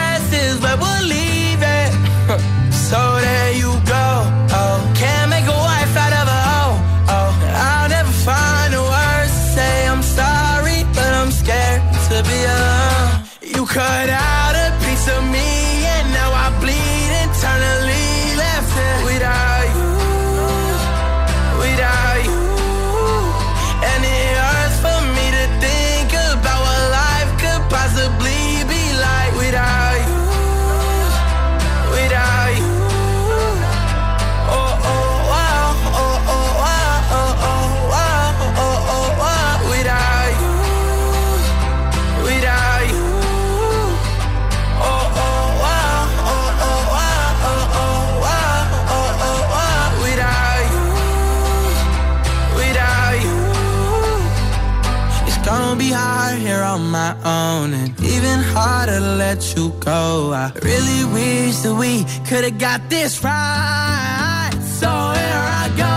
to 59.60 59.70
go. 59.80 60.32
I 60.34 60.52
really 60.64 61.04
wish 61.14 61.58
that 61.64 61.76
we 61.76 62.06
could 62.28 62.44
have 62.46 62.58
got 62.58 62.90
this 62.90 63.22
right. 63.24 64.52
So 64.80 64.88
here 64.88 65.44
I 65.62 65.66
go. 65.86 65.96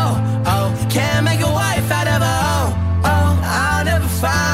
Oh, 0.52 0.68
can't 0.90 1.24
make 1.24 1.40
a 1.40 1.52
wife 1.60 1.88
out 1.98 2.08
of 2.14 2.20
a 2.22 2.36
oh, 2.54 2.66
oh, 3.12 3.40
I'll 3.44 3.84
never 3.84 4.08
find. 4.20 4.51